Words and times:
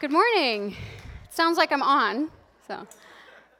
Good 0.00 0.10
morning. 0.10 0.74
sounds 1.30 1.56
like 1.56 1.70
I'm 1.70 1.82
on. 1.82 2.28
So, 2.66 2.84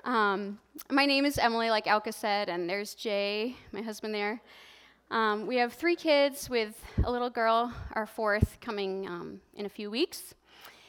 um, 0.02 0.58
my 0.91 1.07
name 1.07 1.25
is 1.25 1.38
Emily, 1.38 1.71
like 1.71 1.87
Alka 1.87 2.10
said, 2.10 2.49
and 2.49 2.68
there's 2.68 2.96
Jay, 2.96 3.54
my 3.71 3.80
husband 3.80 4.12
there. 4.12 4.42
Um, 5.12 5.46
we 5.46 5.56
have 5.58 5.74
three 5.74 5.94
kids 5.94 6.50
with 6.50 6.84
a 7.04 7.10
little 7.10 7.30
girl, 7.30 7.72
our 7.92 8.04
fourth, 8.04 8.58
coming 8.60 9.06
um, 9.06 9.40
in 9.54 9.64
a 9.64 9.68
few 9.68 9.92
weeks. 9.92 10.34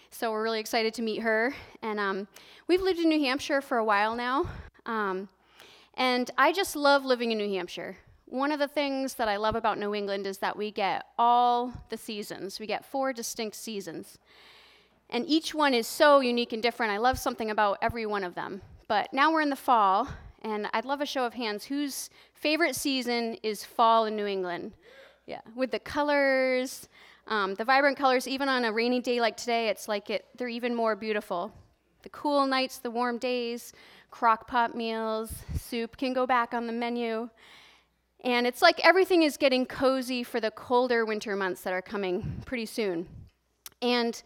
So 0.09 0.31
we're 0.31 0.41
really 0.41 0.59
excited 0.59 0.95
to 0.95 1.03
meet 1.03 1.21
her. 1.21 1.53
And 1.83 1.99
um, 1.99 2.27
we've 2.67 2.81
lived 2.81 2.99
in 2.99 3.07
New 3.07 3.19
Hampshire 3.19 3.61
for 3.61 3.77
a 3.77 3.85
while 3.85 4.15
now. 4.15 4.49
Um, 4.87 5.29
and 5.93 6.31
I 6.39 6.53
just 6.53 6.75
love 6.75 7.05
living 7.05 7.31
in 7.31 7.37
New 7.37 7.49
Hampshire. 7.49 7.97
One 8.25 8.51
of 8.51 8.57
the 8.57 8.67
things 8.67 9.13
that 9.13 9.27
I 9.27 9.37
love 9.37 9.55
about 9.55 9.77
New 9.77 9.93
England 9.93 10.25
is 10.25 10.39
that 10.39 10.57
we 10.57 10.71
get 10.71 11.05
all 11.19 11.71
the 11.89 11.97
seasons. 11.97 12.59
We 12.59 12.65
get 12.65 12.83
four 12.83 13.13
distinct 13.13 13.55
seasons. 13.55 14.17
And 15.09 15.25
each 15.27 15.53
one 15.53 15.73
is 15.73 15.87
so 15.87 16.19
unique 16.19 16.53
and 16.53 16.63
different. 16.63 16.91
I 16.91 16.97
love 16.97 17.19
something 17.19 17.51
about 17.51 17.77
every 17.81 18.05
one 18.05 18.23
of 18.23 18.35
them. 18.35 18.61
But 18.87 19.13
now 19.13 19.31
we're 19.31 19.41
in 19.41 19.49
the 19.49 19.55
fall, 19.55 20.07
and 20.41 20.67
I'd 20.73 20.85
love 20.85 21.01
a 21.01 21.05
show 21.05 21.25
of 21.25 21.33
hands. 21.33 21.65
Whose 21.65 22.09
favorite 22.33 22.75
season 22.75 23.37
is 23.43 23.63
fall 23.63 24.05
in 24.05 24.15
New 24.15 24.25
England? 24.25 24.73
Yeah, 25.25 25.41
with 25.55 25.71
the 25.71 25.79
colors, 25.79 26.87
um, 27.27 27.55
the 27.55 27.65
vibrant 27.65 27.97
colors, 27.97 28.27
even 28.27 28.47
on 28.49 28.65
a 28.65 28.71
rainy 28.71 28.99
day 28.99 29.19
like 29.19 29.37
today, 29.37 29.69
it's 29.69 29.87
like 29.87 30.09
it, 30.09 30.25
they're 30.37 30.47
even 30.47 30.75
more 30.75 30.95
beautiful. 30.95 31.51
The 32.03 32.09
cool 32.09 32.45
nights, 32.45 32.77
the 32.77 32.91
warm 32.91 33.17
days, 33.17 33.73
crock 34.11 34.47
pot 34.47 34.75
meals, 34.75 35.31
soup 35.59 35.97
can 35.97 36.13
go 36.13 36.27
back 36.27 36.53
on 36.53 36.67
the 36.67 36.73
menu. 36.73 37.29
And 38.23 38.45
it's 38.45 38.61
like 38.61 38.79
everything 38.85 39.23
is 39.23 39.37
getting 39.37 39.65
cozy 39.65 40.23
for 40.23 40.39
the 40.39 40.51
colder 40.51 41.05
winter 41.05 41.35
months 41.35 41.61
that 41.61 41.73
are 41.73 41.81
coming 41.81 42.43
pretty 42.45 42.65
soon. 42.67 43.07
And 43.81 44.21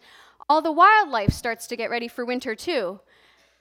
all 0.50 0.60
the 0.60 0.72
wildlife 0.72 1.32
starts 1.32 1.68
to 1.68 1.76
get 1.76 1.90
ready 1.90 2.08
for 2.08 2.24
winter 2.24 2.56
too. 2.56 2.98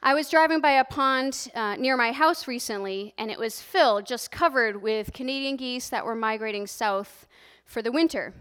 I 0.02 0.16
was 0.16 0.27
driving 0.27 0.59
by 0.59 0.71
a 0.71 0.84
pond 0.84 1.51
uh, 1.54 1.76
near 1.76 1.95
my 1.95 2.12
house 2.12 2.48
recently, 2.48 3.13
and 3.15 3.29
it 3.29 3.37
was 3.37 3.62
filled, 3.62 4.07
just 4.07 4.32
covered 4.32 4.82
with 4.82 5.13
Canadian 5.13 5.55
geese 5.55 5.90
that 5.90 6.04
were 6.04 6.15
migrating 6.15 6.65
south 6.65 7.27
for 7.63 7.84
the 7.84 7.91
winter. 7.91 8.34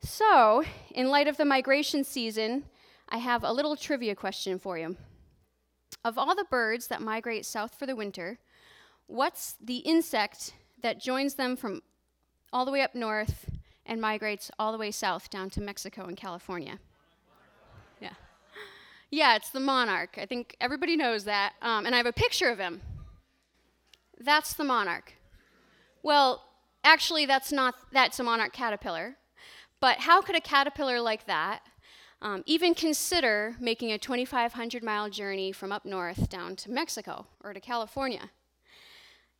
So, 0.00 0.64
in 0.90 1.08
light 1.08 1.28
of 1.28 1.36
the 1.36 1.44
migration 1.44 2.02
season, 2.02 2.64
I 3.08 3.18
have 3.18 3.44
a 3.44 3.52
little 3.52 3.76
trivia 3.76 4.16
question 4.16 4.58
for 4.58 4.76
you. 4.76 4.96
Of 6.04 6.18
all 6.18 6.34
the 6.34 6.46
birds 6.50 6.88
that 6.88 7.00
migrate 7.00 7.46
south 7.46 7.76
for 7.76 7.86
the 7.86 7.94
winter, 7.94 8.40
what's 9.06 9.54
the 9.62 9.76
insect 9.76 10.52
that 10.82 11.00
joins 11.00 11.34
them 11.34 11.56
from 11.56 11.82
all 12.52 12.64
the 12.64 12.72
way 12.72 12.80
up 12.82 12.96
north 12.96 13.48
and 13.86 14.00
migrates 14.00 14.50
all 14.58 14.72
the 14.72 14.78
way 14.78 14.90
south 14.90 15.30
down 15.30 15.48
to 15.50 15.60
Mexico 15.60 16.06
and 16.06 16.16
California? 16.16 16.80
Yeah, 19.12 19.36
it's 19.36 19.50
the 19.50 19.60
monarch. 19.60 20.16
I 20.16 20.24
think 20.24 20.56
everybody 20.58 20.96
knows 20.96 21.24
that. 21.24 21.52
Um, 21.60 21.84
and 21.84 21.94
I 21.94 21.98
have 21.98 22.06
a 22.06 22.14
picture 22.14 22.48
of 22.48 22.58
him. 22.58 22.80
That's 24.18 24.54
the 24.54 24.64
monarch. 24.64 25.12
Well, 26.02 26.42
actually, 26.82 27.26
that's 27.26 27.52
not, 27.52 27.74
that's 27.92 28.18
a 28.18 28.22
monarch 28.22 28.54
caterpillar. 28.54 29.16
But 29.80 29.98
how 29.98 30.22
could 30.22 30.34
a 30.34 30.40
caterpillar 30.40 30.98
like 30.98 31.26
that 31.26 31.60
um, 32.22 32.42
even 32.46 32.74
consider 32.74 33.54
making 33.60 33.92
a 33.92 33.98
2,500 33.98 34.82
mile 34.82 35.10
journey 35.10 35.52
from 35.52 35.72
up 35.72 35.84
north 35.84 36.30
down 36.30 36.56
to 36.56 36.70
Mexico 36.70 37.26
or 37.44 37.52
to 37.52 37.60
California? 37.60 38.30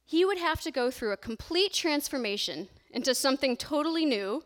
He 0.04 0.26
would 0.26 0.38
have 0.38 0.60
to 0.62 0.70
go 0.70 0.90
through 0.90 1.12
a 1.12 1.16
complete 1.16 1.72
transformation 1.72 2.68
into 2.90 3.14
something 3.14 3.56
totally 3.56 4.04
new 4.04 4.44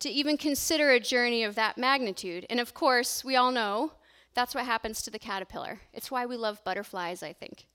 to 0.00 0.10
even 0.10 0.36
consider 0.36 0.90
a 0.90 1.00
journey 1.00 1.42
of 1.42 1.54
that 1.54 1.78
magnitude. 1.78 2.44
And 2.50 2.60
of 2.60 2.74
course, 2.74 3.24
we 3.24 3.34
all 3.34 3.50
know 3.50 3.92
that's 4.38 4.54
what 4.54 4.66
happens 4.66 5.02
to 5.02 5.10
the 5.10 5.18
caterpillar. 5.18 5.80
It's 5.92 6.12
why 6.12 6.24
we 6.24 6.36
love 6.36 6.62
butterflies, 6.62 7.24
I 7.24 7.32
think. 7.32 7.66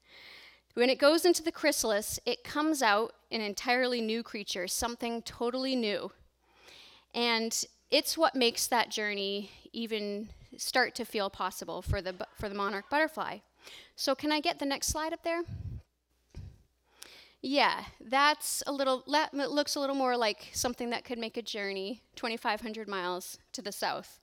When 0.76 0.90
it 0.90 0.98
goes 0.98 1.26
into 1.26 1.44
the 1.44 1.52
chrysalis, 1.52 2.22
it 2.26 2.46
comes 2.46 2.82
out 2.82 3.12
an 3.32 3.42
entirely 3.42 4.00
new 4.00 4.24
creature, 4.24 4.70
something 4.70 5.22
totally 5.24 5.76
new. 5.76 6.14
And 7.14 7.54
it's 7.92 8.18
what 8.18 8.34
makes 8.34 8.66
that 8.68 8.90
journey 8.90 9.52
even 9.74 10.30
start 10.56 10.96
to 10.96 11.04
feel 11.04 11.30
possible 11.30 11.82
for 11.82 12.02
the, 12.02 12.16
for 12.40 12.48
the 12.48 12.56
monarch 12.56 12.90
butterfly. 12.90 13.40
So, 13.98 14.16
can 14.16 14.32
I 14.32 14.40
get 14.40 14.60
the 14.60 14.66
next 14.66 14.88
slide 14.88 15.12
up 15.12 15.24
there? 15.26 15.42
Yeah, 17.42 17.84
that's 18.00 18.64
a 18.66 18.72
little, 18.72 19.04
that 19.12 19.34
looks 19.34 19.76
a 19.76 19.82
little 19.82 19.98
more 19.98 20.16
like 20.16 20.48
something 20.54 20.92
that 20.92 21.04
could 21.04 21.20
make 21.20 21.36
a 21.36 21.42
journey 21.42 22.04
2,500 22.16 22.88
miles 22.88 23.38
to 23.52 23.62
the 23.62 23.74
south. 23.74 24.22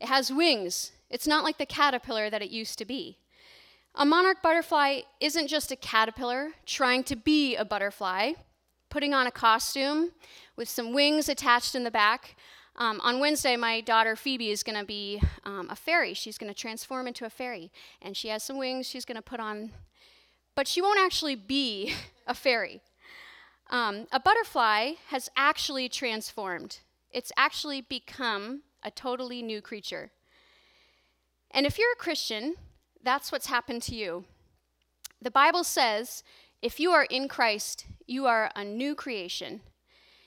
It 0.00 0.08
has 0.08 0.32
wings, 0.32 0.92
it's 1.10 1.26
not 1.26 1.44
like 1.44 1.58
the 1.58 1.66
caterpillar 1.66 2.30
that 2.30 2.42
it 2.42 2.50
used 2.50 2.78
to 2.78 2.84
be. 2.84 3.18
A 3.94 4.04
monarch 4.04 4.42
butterfly 4.42 5.00
isn't 5.20 5.48
just 5.48 5.72
a 5.72 5.76
caterpillar 5.76 6.52
trying 6.66 7.02
to 7.04 7.16
be 7.16 7.56
a 7.56 7.64
butterfly, 7.64 8.32
putting 8.90 9.12
on 9.12 9.26
a 9.26 9.30
costume 9.30 10.12
with 10.56 10.68
some 10.68 10.92
wings 10.92 11.28
attached 11.28 11.74
in 11.74 11.84
the 11.84 11.90
back. 11.90 12.36
Um, 12.76 13.00
on 13.00 13.18
Wednesday, 13.18 13.56
my 13.56 13.80
daughter 13.80 14.14
Phoebe 14.14 14.50
is 14.50 14.62
going 14.62 14.78
to 14.78 14.84
be 14.84 15.20
um, 15.44 15.68
a 15.68 15.74
fairy. 15.74 16.14
She's 16.14 16.38
going 16.38 16.52
to 16.52 16.58
transform 16.58 17.08
into 17.08 17.24
a 17.24 17.30
fairy, 17.30 17.72
and 18.00 18.16
she 18.16 18.28
has 18.28 18.44
some 18.44 18.56
wings 18.56 18.86
she's 18.86 19.04
going 19.04 19.16
to 19.16 19.22
put 19.22 19.40
on, 19.40 19.72
but 20.54 20.68
she 20.68 20.80
won't 20.80 21.00
actually 21.00 21.34
be 21.34 21.92
a 22.26 22.34
fairy. 22.34 22.80
Um, 23.68 24.06
a 24.12 24.20
butterfly 24.20 24.92
has 25.08 25.28
actually 25.36 25.88
transformed, 25.88 26.78
it's 27.10 27.32
actually 27.36 27.80
become 27.80 28.62
a 28.82 28.90
totally 28.90 29.42
new 29.42 29.60
creature. 29.60 30.10
And 31.50 31.66
if 31.66 31.78
you're 31.78 31.92
a 31.92 31.96
Christian, 31.96 32.56
that's 33.02 33.32
what's 33.32 33.46
happened 33.46 33.82
to 33.82 33.94
you. 33.94 34.24
The 35.20 35.30
Bible 35.30 35.64
says 35.64 36.22
if 36.60 36.80
you 36.80 36.90
are 36.90 37.04
in 37.04 37.28
Christ, 37.28 37.86
you 38.06 38.26
are 38.26 38.50
a 38.54 38.64
new 38.64 38.94
creation. 38.94 39.60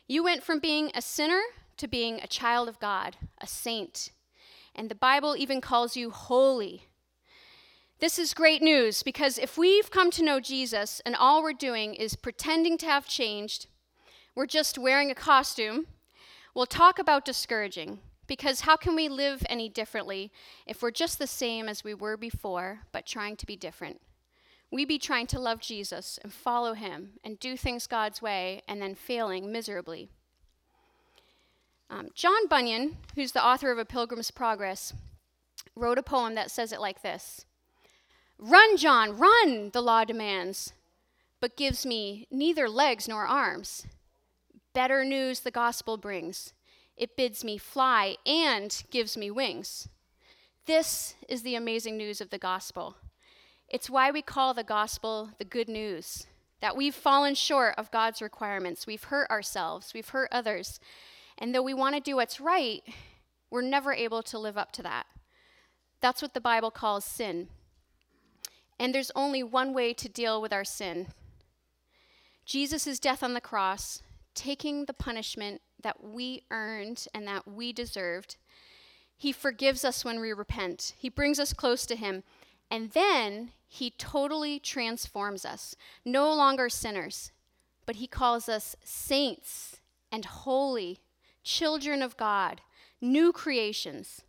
You 0.08 0.24
went 0.24 0.44
from 0.44 0.60
being 0.60 0.92
a 0.94 1.02
sinner 1.02 1.42
to 1.78 1.88
being 1.88 2.20
a 2.20 2.28
child 2.28 2.70
of 2.70 2.80
God, 2.80 3.18
a 3.40 3.48
saint. 3.48 4.12
And 4.76 4.90
the 4.90 4.96
Bible 4.96 5.36
even 5.38 5.62
calls 5.62 5.98
you 5.98 6.10
holy. 6.10 6.88
This 8.00 8.18
is 8.18 8.34
great 8.34 8.62
news 8.62 9.04
because 9.04 9.38
if 9.38 9.58
we've 9.58 9.92
come 9.92 10.10
to 10.12 10.24
know 10.24 10.40
Jesus 10.40 11.02
and 11.06 11.16
all 11.16 11.44
we're 11.44 11.54
doing 11.54 11.94
is 11.94 12.16
pretending 12.16 12.78
to 12.80 12.86
have 12.86 13.08
changed, 13.08 13.68
we're 14.34 14.48
just 14.48 14.78
wearing 14.78 15.12
a 15.12 15.16
costume, 15.16 15.88
we'll 16.56 16.66
talk 16.66 16.98
about 16.98 17.26
discouraging. 17.26 18.00
Because 18.32 18.62
how 18.62 18.78
can 18.78 18.96
we 18.96 19.10
live 19.10 19.46
any 19.50 19.68
differently 19.68 20.32
if 20.66 20.82
we're 20.82 20.90
just 20.90 21.20
the 21.20 21.28
same 21.28 21.68
as 21.68 21.84
we 21.84 21.94
were 21.94 22.16
before, 22.16 22.80
but 22.94 23.06
trying 23.06 23.36
to 23.36 23.46
be 23.46 23.58
different? 23.58 24.00
We 24.72 24.86
be 24.86 24.98
trying 24.98 25.28
to 25.28 25.40
love 25.40 25.60
Jesus 25.60 26.18
and 26.24 26.32
follow 26.32 26.74
him 26.74 27.20
and 27.26 27.38
do 27.42 27.58
things 27.58 27.88
God's 27.88 28.22
way 28.22 28.62
and 28.70 28.82
then 28.82 28.96
failing 28.96 29.52
miserably. 29.52 30.08
Um, 31.90 32.08
John 32.16 32.48
Bunyan, 32.48 33.00
who's 33.16 33.34
the 33.34 33.46
author 33.46 33.70
of 33.70 33.78
A 33.78 33.84
Pilgrim's 33.84 34.32
Progress, 34.32 34.94
wrote 35.76 35.98
a 35.98 36.02
poem 36.02 36.36
that 36.36 36.52
says 36.52 36.72
it 36.72 36.80
like 36.80 37.02
this 37.02 37.46
Run, 38.40 38.78
John, 38.78 39.18
run, 39.18 39.72
the 39.74 39.82
law 39.82 40.06
demands, 40.06 40.72
but 41.42 41.58
gives 41.58 41.86
me 41.86 42.28
neither 42.32 42.70
legs 42.70 43.10
nor 43.10 43.26
arms. 43.26 43.86
Better 44.74 45.04
news 45.04 45.42
the 45.42 45.52
gospel 45.52 45.98
brings 45.98 46.54
it 46.98 47.18
bids 47.18 47.44
me 47.44 47.58
fly 47.58 48.16
and 48.26 48.84
gives 48.92 49.18
me 49.18 49.32
wings. 49.32 49.88
This 50.66 51.16
is 51.28 51.42
the 51.42 51.56
amazing 51.56 51.98
news 51.98 52.22
of 52.22 52.30
the 52.30 52.38
gospel. 52.38 52.96
It's 53.68 53.90
why 53.90 54.12
we 54.12 54.22
call 54.22 54.54
the 54.54 54.64
gospel 54.64 55.32
the 55.38 55.46
good 55.46 55.70
news 55.70 56.28
that 56.62 56.78
we've 56.78 56.94
fallen 56.94 57.34
short 57.34 57.74
of 57.78 57.92
God's 57.92 58.22
requirements. 58.22 58.86
We've 58.86 59.04
hurt 59.04 59.30
ourselves, 59.30 59.94
we've 59.94 60.10
hurt 60.10 60.30
others. 60.32 60.80
And 61.38 61.56
though 61.56 61.64
we 61.64 61.74
want 61.74 61.96
to 61.96 62.02
do 62.02 62.18
what's 62.18 62.40
right, 62.40 62.82
we're 63.50 63.62
never 63.62 63.94
able 63.94 64.22
to 64.24 64.38
live 64.38 64.58
up 64.58 64.72
to 64.74 64.84
that. 64.84 65.08
That's 66.00 66.22
what 66.22 66.34
the 66.34 66.42
Bible 66.42 66.72
calls 66.72 67.06
sin. 67.06 67.48
And 68.80 68.94
there's 68.94 69.12
only 69.16 69.44
one 69.44 69.74
way 69.74 69.94
to 69.94 70.10
deal 70.10 70.42
with 70.42 70.54
our 70.54 70.66
sin 70.66 71.08
Jesus' 72.46 73.00
death 73.00 73.24
on 73.24 73.34
the 73.34 73.40
cross, 73.40 74.02
taking 74.34 74.86
the 74.86 74.94
punishment 74.94 75.62
that 75.84 76.04
we 76.04 76.44
earned 76.52 77.06
and 77.14 77.28
that 77.28 77.48
we 77.48 77.74
deserved. 77.74 78.38
He 79.18 79.32
forgives 79.32 79.86
us 79.86 80.04
when 80.04 80.20
we 80.20 80.34
repent, 80.34 80.94
He 80.98 81.10
brings 81.10 81.40
us 81.40 81.54
close 81.54 81.86
to 81.86 81.96
Him. 81.96 82.24
And 82.70 82.92
then 82.92 83.52
He 83.68 83.92
totally 83.92 84.60
transforms 84.60 85.46
us. 85.46 85.76
No 86.06 86.34
longer 86.34 86.70
sinners, 86.70 87.32
but 87.86 87.98
He 87.98 88.08
calls 88.08 88.48
us 88.50 88.76
saints 88.84 89.78
and 90.12 90.26
holy, 90.26 91.00
children 91.44 92.02
of 92.02 92.18
God, 92.18 92.62
new 93.00 93.32
creations. 93.32 94.22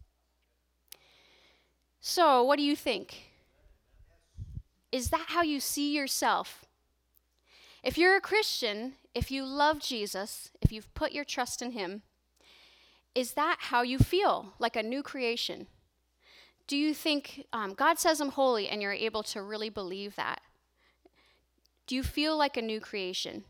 So, 2.00 2.42
what 2.42 2.56
do 2.56 2.64
you 2.64 2.76
think? 2.76 3.28
Is 4.90 5.10
that 5.10 5.26
how 5.28 5.42
you 5.42 5.60
see 5.60 5.94
yourself? 5.94 6.66
If 7.82 7.98
you're 7.98 8.16
a 8.16 8.20
Christian, 8.20 8.94
if 9.14 9.30
you 9.30 9.44
love 9.44 9.80
Jesus, 9.80 10.50
if 10.60 10.70
you've 10.70 10.92
put 10.94 11.12
your 11.12 11.24
trust 11.24 11.60
in 11.60 11.72
Him, 11.72 12.02
is 13.14 13.32
that 13.32 13.56
how 13.60 13.82
you 13.82 13.98
feel, 13.98 14.54
like 14.58 14.76
a 14.76 14.82
new 14.82 15.02
creation? 15.02 15.66
Do 16.66 16.76
you 16.76 16.94
think 16.94 17.46
um, 17.52 17.74
God 17.74 17.98
says 17.98 18.20
I'm 18.20 18.30
holy 18.30 18.68
and 18.68 18.80
you're 18.80 18.92
able 18.92 19.22
to 19.24 19.42
really 19.42 19.68
believe 19.68 20.14
that? 20.16 20.40
Do 21.86 21.96
you 21.96 22.02
feel 22.02 22.36
like 22.36 22.56
a 22.56 22.62
new 22.62 22.80
creation? 22.80 23.44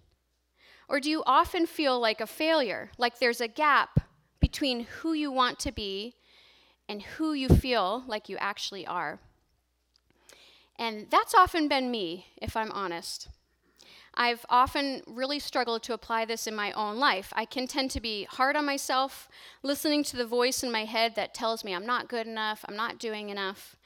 Or 0.89 0.99
do 0.99 1.11
you 1.11 1.23
often 1.27 1.67
feel 1.67 2.01
like 2.01 2.21
a 2.21 2.27
failure, 2.27 2.91
like 2.99 3.19
there's 3.19 3.41
a 3.41 3.49
gap 3.49 4.01
between 4.41 4.85
who 4.85 5.13
you 5.13 5.31
want 5.31 5.59
to 5.61 5.73
be 5.73 6.15
and 6.89 7.03
who 7.03 7.33
you 7.33 7.49
feel 7.49 8.03
like 8.07 8.29
you 8.29 8.37
actually 8.39 8.87
are? 8.87 9.21
And 10.77 11.07
that's 11.11 11.35
often 11.35 11.69
been 11.69 11.91
me, 11.91 12.27
if 12.41 12.57
I'm 12.57 12.73
honest. 12.73 13.29
I've 14.15 14.45
often 14.51 15.03
really 15.07 15.39
struggled 15.39 15.83
to 15.85 15.95
apply 15.95 16.27
this 16.27 16.47
in 16.47 16.55
my 16.55 16.73
own 16.73 16.99
life. 16.99 17.33
I 17.35 17.45
can 17.45 17.67
tend 17.67 17.91
to 17.93 18.01
be 18.01 18.25
hard 18.25 18.57
on 18.57 18.67
myself, 18.67 19.29
listening 19.63 20.05
to 20.05 20.17
the 20.17 20.27
voice 20.27 20.63
in 20.63 20.71
my 20.71 20.85
head 20.85 21.15
that 21.15 21.35
tells 21.35 21.65
me 21.65 21.75
I'm 21.75 21.87
not 21.87 22.09
good 22.09 22.27
enough, 22.27 22.65
I'm 22.69 22.77
not 22.77 22.99
doing 22.99 23.31
enough. 23.31 23.77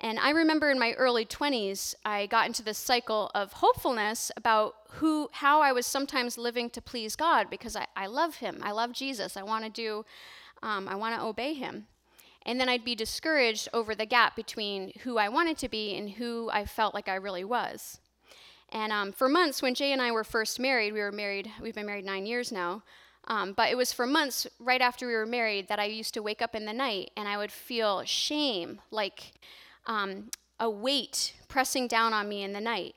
And 0.00 0.18
I 0.18 0.30
remember 0.30 0.70
in 0.70 0.78
my 0.78 0.92
early 0.92 1.24
20s, 1.24 1.94
I 2.04 2.26
got 2.26 2.46
into 2.46 2.62
this 2.62 2.76
cycle 2.76 3.30
of 3.34 3.54
hopefulness 3.54 4.30
about 4.36 4.74
who, 4.90 5.30
how 5.32 5.62
I 5.62 5.72
was 5.72 5.86
sometimes 5.86 6.36
living 6.36 6.68
to 6.70 6.82
please 6.82 7.16
God 7.16 7.48
because 7.48 7.74
I, 7.74 7.86
I 7.96 8.06
love 8.06 8.36
Him. 8.36 8.58
I 8.62 8.72
love 8.72 8.92
Jesus. 8.92 9.36
I 9.36 9.44
want 9.44 9.64
to 9.64 9.70
do, 9.70 10.04
um, 10.62 10.88
I 10.88 10.94
want 10.94 11.14
to 11.14 11.24
obey 11.24 11.54
Him. 11.54 11.86
And 12.44 12.60
then 12.60 12.68
I'd 12.68 12.84
be 12.84 12.94
discouraged 12.94 13.68
over 13.72 13.94
the 13.94 14.04
gap 14.04 14.36
between 14.36 14.92
who 15.04 15.16
I 15.16 15.30
wanted 15.30 15.56
to 15.58 15.70
be 15.70 15.96
and 15.96 16.10
who 16.10 16.50
I 16.52 16.66
felt 16.66 16.92
like 16.92 17.08
I 17.08 17.14
really 17.14 17.44
was. 17.44 18.00
And 18.74 18.92
um, 18.92 19.12
for 19.12 19.28
months, 19.28 19.62
when 19.62 19.74
Jay 19.74 19.92
and 19.92 20.02
I 20.02 20.10
were 20.10 20.24
first 20.24 20.58
married, 20.58 20.92
we 20.92 21.00
were 21.00 21.12
married, 21.12 21.50
we've 21.62 21.76
been 21.76 21.86
married 21.86 22.04
nine 22.04 22.26
years 22.26 22.50
now. 22.50 22.82
Um, 23.28 23.52
but 23.52 23.70
it 23.70 23.76
was 23.76 23.92
for 23.92 24.06
months 24.06 24.46
right 24.58 24.82
after 24.82 25.06
we 25.06 25.14
were 25.14 25.24
married 25.24 25.68
that 25.68 25.78
I 25.78 25.84
used 25.84 26.12
to 26.14 26.22
wake 26.22 26.42
up 26.42 26.54
in 26.54 26.66
the 26.66 26.72
night 26.72 27.10
and 27.16 27.26
I 27.26 27.38
would 27.38 27.52
feel 27.52 28.02
shame, 28.04 28.80
like 28.90 29.32
um, 29.86 30.28
a 30.60 30.68
weight 30.68 31.34
pressing 31.48 31.86
down 31.86 32.12
on 32.12 32.28
me 32.28 32.42
in 32.42 32.52
the 32.52 32.60
night. 32.60 32.96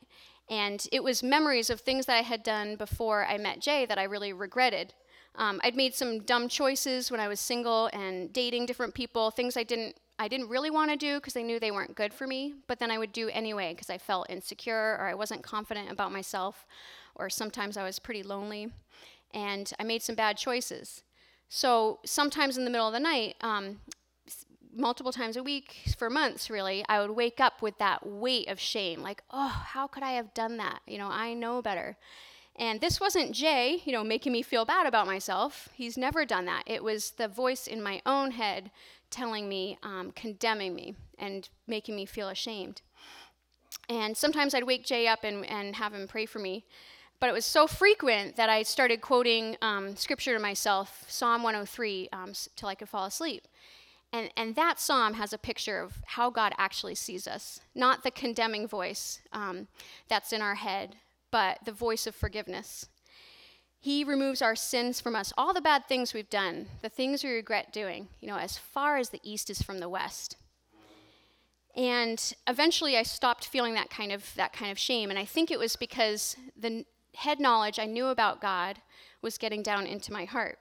And 0.49 0.85
it 0.91 1.03
was 1.03 1.21
memories 1.21 1.69
of 1.69 1.79
things 1.79 2.07
that 2.07 2.17
I 2.17 2.23
had 2.23 2.41
done 2.41 2.75
before 2.75 3.25
I 3.25 3.37
met 3.37 3.61
Jay 3.61 3.85
that 3.85 3.99
I 3.99 4.03
really 4.03 4.33
regretted. 4.33 4.93
Um, 5.35 5.61
I'd 5.63 5.75
made 5.75 5.93
some 5.93 6.19
dumb 6.19 6.49
choices 6.49 7.11
when 7.11 7.19
I 7.19 7.27
was 7.27 7.39
single 7.39 7.89
and 7.93 8.33
dating 8.33 8.65
different 8.65 8.95
people, 8.95 9.29
things 9.29 9.55
I 9.55 9.63
didn't 9.63 9.95
I 10.19 10.27
didn't 10.27 10.49
really 10.49 10.69
want 10.69 10.91
to 10.91 10.97
do 10.97 11.15
because 11.15 11.37
I 11.37 11.43
knew 11.43 11.59
they 11.59 11.71
weren't 11.71 11.95
good 11.95 12.13
for 12.13 12.25
me, 12.25 12.53
but 12.67 12.79
then 12.79 12.89
I 12.89 12.97
would 12.97 13.11
do 13.11 13.29
anyway 13.29 13.73
because 13.73 13.89
I 13.89 13.97
felt 13.97 14.29
insecure 14.29 14.97
or 14.99 15.07
I 15.07 15.13
wasn't 15.13 15.43
confident 15.43 15.91
about 15.91 16.11
myself, 16.11 16.65
or 17.15 17.29
sometimes 17.29 17.77
I 17.77 17.83
was 17.83 17.99
pretty 17.99 18.23
lonely, 18.23 18.71
and 19.33 19.71
I 19.79 19.83
made 19.83 20.01
some 20.01 20.15
bad 20.15 20.37
choices. 20.37 21.03
So 21.49 21.99
sometimes 22.05 22.57
in 22.57 22.65
the 22.65 22.71
middle 22.71 22.87
of 22.87 22.93
the 22.93 22.99
night, 22.99 23.35
um, 23.41 23.79
multiple 24.75 25.11
times 25.11 25.37
a 25.37 25.43
week 25.43 25.93
for 25.97 26.09
months, 26.09 26.49
really, 26.49 26.83
I 26.89 26.99
would 26.99 27.11
wake 27.11 27.39
up 27.39 27.61
with 27.61 27.77
that 27.77 28.05
weight 28.05 28.47
of 28.47 28.59
shame 28.59 29.01
like, 29.01 29.23
oh, 29.31 29.63
how 29.67 29.87
could 29.87 30.03
I 30.03 30.11
have 30.11 30.33
done 30.33 30.57
that? 30.57 30.81
You 30.87 30.97
know, 30.97 31.09
I 31.09 31.33
know 31.33 31.61
better. 31.61 31.97
And 32.55 32.81
this 32.81 32.99
wasn't 32.99 33.33
Jay, 33.33 33.81
you 33.85 33.91
know, 33.91 34.03
making 34.03 34.31
me 34.31 34.41
feel 34.41 34.65
bad 34.65 34.87
about 34.87 35.05
myself. 35.05 35.69
He's 35.73 35.95
never 35.95 36.25
done 36.25 36.45
that. 36.45 36.63
It 36.65 36.83
was 36.83 37.11
the 37.11 37.27
voice 37.27 37.67
in 37.67 37.83
my 37.83 38.01
own 38.05 38.31
head 38.31 38.71
telling 39.09 39.47
me, 39.47 39.77
um, 39.83 40.11
condemning 40.11 40.75
me, 40.75 40.95
and 41.17 41.49
making 41.67 41.95
me 41.95 42.05
feel 42.05 42.29
ashamed. 42.29 42.81
And 43.89 44.15
sometimes 44.15 44.53
I'd 44.53 44.65
wake 44.65 44.85
Jay 44.85 45.07
up 45.07 45.23
and, 45.23 45.45
and 45.45 45.75
have 45.75 45.93
him 45.93 46.07
pray 46.07 46.25
for 46.25 46.39
me. 46.39 46.65
But 47.19 47.29
it 47.29 47.33
was 47.33 47.45
so 47.45 47.65
frequent 47.65 48.35
that 48.35 48.49
I 48.49 48.63
started 48.63 49.01
quoting 49.01 49.57
um, 49.61 49.95
scripture 49.95 50.35
to 50.35 50.39
myself, 50.39 51.05
Psalm 51.07 51.41
103, 51.41 52.09
um, 52.13 52.33
till 52.55 52.69
I 52.69 52.75
could 52.75 52.89
fall 52.89 53.05
asleep. 53.05 53.47
And, 54.13 54.29
and 54.37 54.55
that 54.55 54.79
psalm 54.79 55.15
has 55.15 55.33
a 55.33 55.37
picture 55.37 55.81
of 55.81 56.01
how 56.05 56.29
God 56.29 56.53
actually 56.57 56.95
sees 56.95 57.27
us, 57.27 57.59
not 57.75 58.03
the 58.03 58.11
condemning 58.11 58.67
voice 58.67 59.19
um, 59.33 59.67
that's 60.07 60.31
in 60.31 60.41
our 60.41 60.55
head, 60.55 60.97
but 61.31 61.59
the 61.65 61.71
voice 61.71 62.07
of 62.07 62.15
forgiveness. 62.15 62.87
He 63.79 64.03
removes 64.03 64.41
our 64.41 64.55
sins 64.55 64.99
from 64.99 65.15
us, 65.15 65.31
all 65.37 65.53
the 65.53 65.61
bad 65.61 65.87
things 65.87 66.13
we've 66.13 66.29
done, 66.29 66.67
the 66.81 66.89
things 66.89 67.23
we 67.23 67.29
regret 67.31 67.71
doing, 67.71 68.07
you 68.19 68.27
know, 68.27 68.37
as 68.37 68.57
far 68.57 68.97
as 68.97 69.09
the 69.09 69.21
east 69.23 69.49
is 69.49 69.61
from 69.61 69.79
the 69.79 69.89
west. 69.89 70.35
And 71.75 72.33
eventually 72.47 72.97
I 72.97 73.03
stopped 73.03 73.47
feeling 73.47 73.75
that 73.75 73.91
kind 73.91 74.11
of 74.11 74.33
that 74.35 74.51
kind 74.51 74.71
of 74.71 74.79
shame, 74.79 75.09
and 75.09 75.19
I 75.19 75.25
think 75.25 75.51
it 75.51 75.59
was 75.59 75.75
because 75.75 76.35
the 76.59 76.85
head 77.15 77.39
knowledge 77.39 77.77
I 77.79 77.85
knew 77.85 78.07
about 78.07 78.41
God 78.41 78.79
was 79.21 79.37
getting 79.37 79.61
down 79.61 79.85
into 79.85 80.11
my 80.11 80.25
heart. 80.25 80.57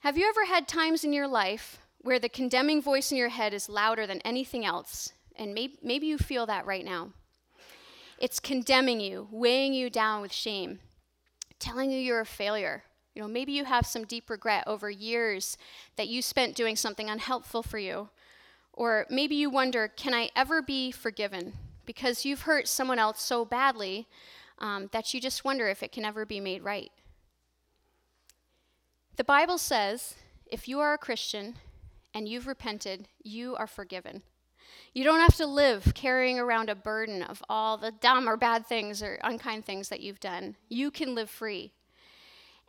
Have 0.00 0.16
you 0.16 0.28
ever 0.28 0.46
had 0.46 0.66
times 0.66 1.04
in 1.04 1.12
your 1.12 1.28
life 1.28 1.78
where 2.00 2.18
the 2.18 2.28
condemning 2.28 2.80
voice 2.80 3.10
in 3.10 3.18
your 3.18 3.28
head 3.28 3.52
is 3.52 3.68
louder 3.68 4.06
than 4.06 4.20
anything 4.20 4.64
else? 4.64 5.12
And 5.36 5.52
maybe, 5.52 5.78
maybe 5.82 6.06
you 6.06 6.16
feel 6.16 6.46
that 6.46 6.64
right 6.64 6.84
now. 6.84 7.10
It's 8.18 8.40
condemning 8.40 9.00
you, 9.00 9.28
weighing 9.30 9.74
you 9.74 9.90
down 9.90 10.22
with 10.22 10.32
shame 10.32 10.78
telling 11.58 11.90
you 11.90 11.98
you're 11.98 12.20
a 12.20 12.26
failure. 12.26 12.84
You 13.14 13.22
know, 13.22 13.28
maybe 13.28 13.52
you 13.52 13.64
have 13.64 13.86
some 13.86 14.04
deep 14.04 14.28
regret 14.28 14.64
over 14.66 14.90
years 14.90 15.56
that 15.96 16.08
you 16.08 16.20
spent 16.20 16.54
doing 16.54 16.76
something 16.76 17.08
unhelpful 17.08 17.62
for 17.62 17.78
you. 17.78 18.10
Or 18.72 19.06
maybe 19.08 19.34
you 19.34 19.48
wonder, 19.48 19.88
can 19.88 20.12
I 20.12 20.28
ever 20.36 20.60
be 20.60 20.90
forgiven? 20.90 21.54
Because 21.86 22.26
you've 22.26 22.42
hurt 22.42 22.68
someone 22.68 22.98
else 22.98 23.22
so 23.22 23.44
badly 23.44 24.06
um, 24.58 24.90
that 24.92 25.14
you 25.14 25.20
just 25.20 25.44
wonder 25.44 25.66
if 25.68 25.82
it 25.82 25.92
can 25.92 26.04
ever 26.04 26.26
be 26.26 26.40
made 26.40 26.62
right. 26.62 26.92
The 29.16 29.24
Bible 29.24 29.56
says 29.56 30.14
if 30.44 30.68
you 30.68 30.80
are 30.80 30.92
a 30.92 30.98
Christian 30.98 31.54
and 32.12 32.28
you've 32.28 32.46
repented, 32.46 33.08
you 33.22 33.56
are 33.56 33.66
forgiven. 33.66 34.22
You 34.96 35.04
don't 35.04 35.20
have 35.20 35.36
to 35.36 35.46
live 35.46 35.92
carrying 35.92 36.38
around 36.38 36.70
a 36.70 36.74
burden 36.74 37.22
of 37.22 37.44
all 37.50 37.76
the 37.76 37.90
dumb 37.90 38.26
or 38.26 38.38
bad 38.38 38.66
things 38.66 39.02
or 39.02 39.18
unkind 39.22 39.66
things 39.66 39.90
that 39.90 40.00
you've 40.00 40.20
done. 40.20 40.56
You 40.70 40.90
can 40.90 41.14
live 41.14 41.28
free. 41.28 41.72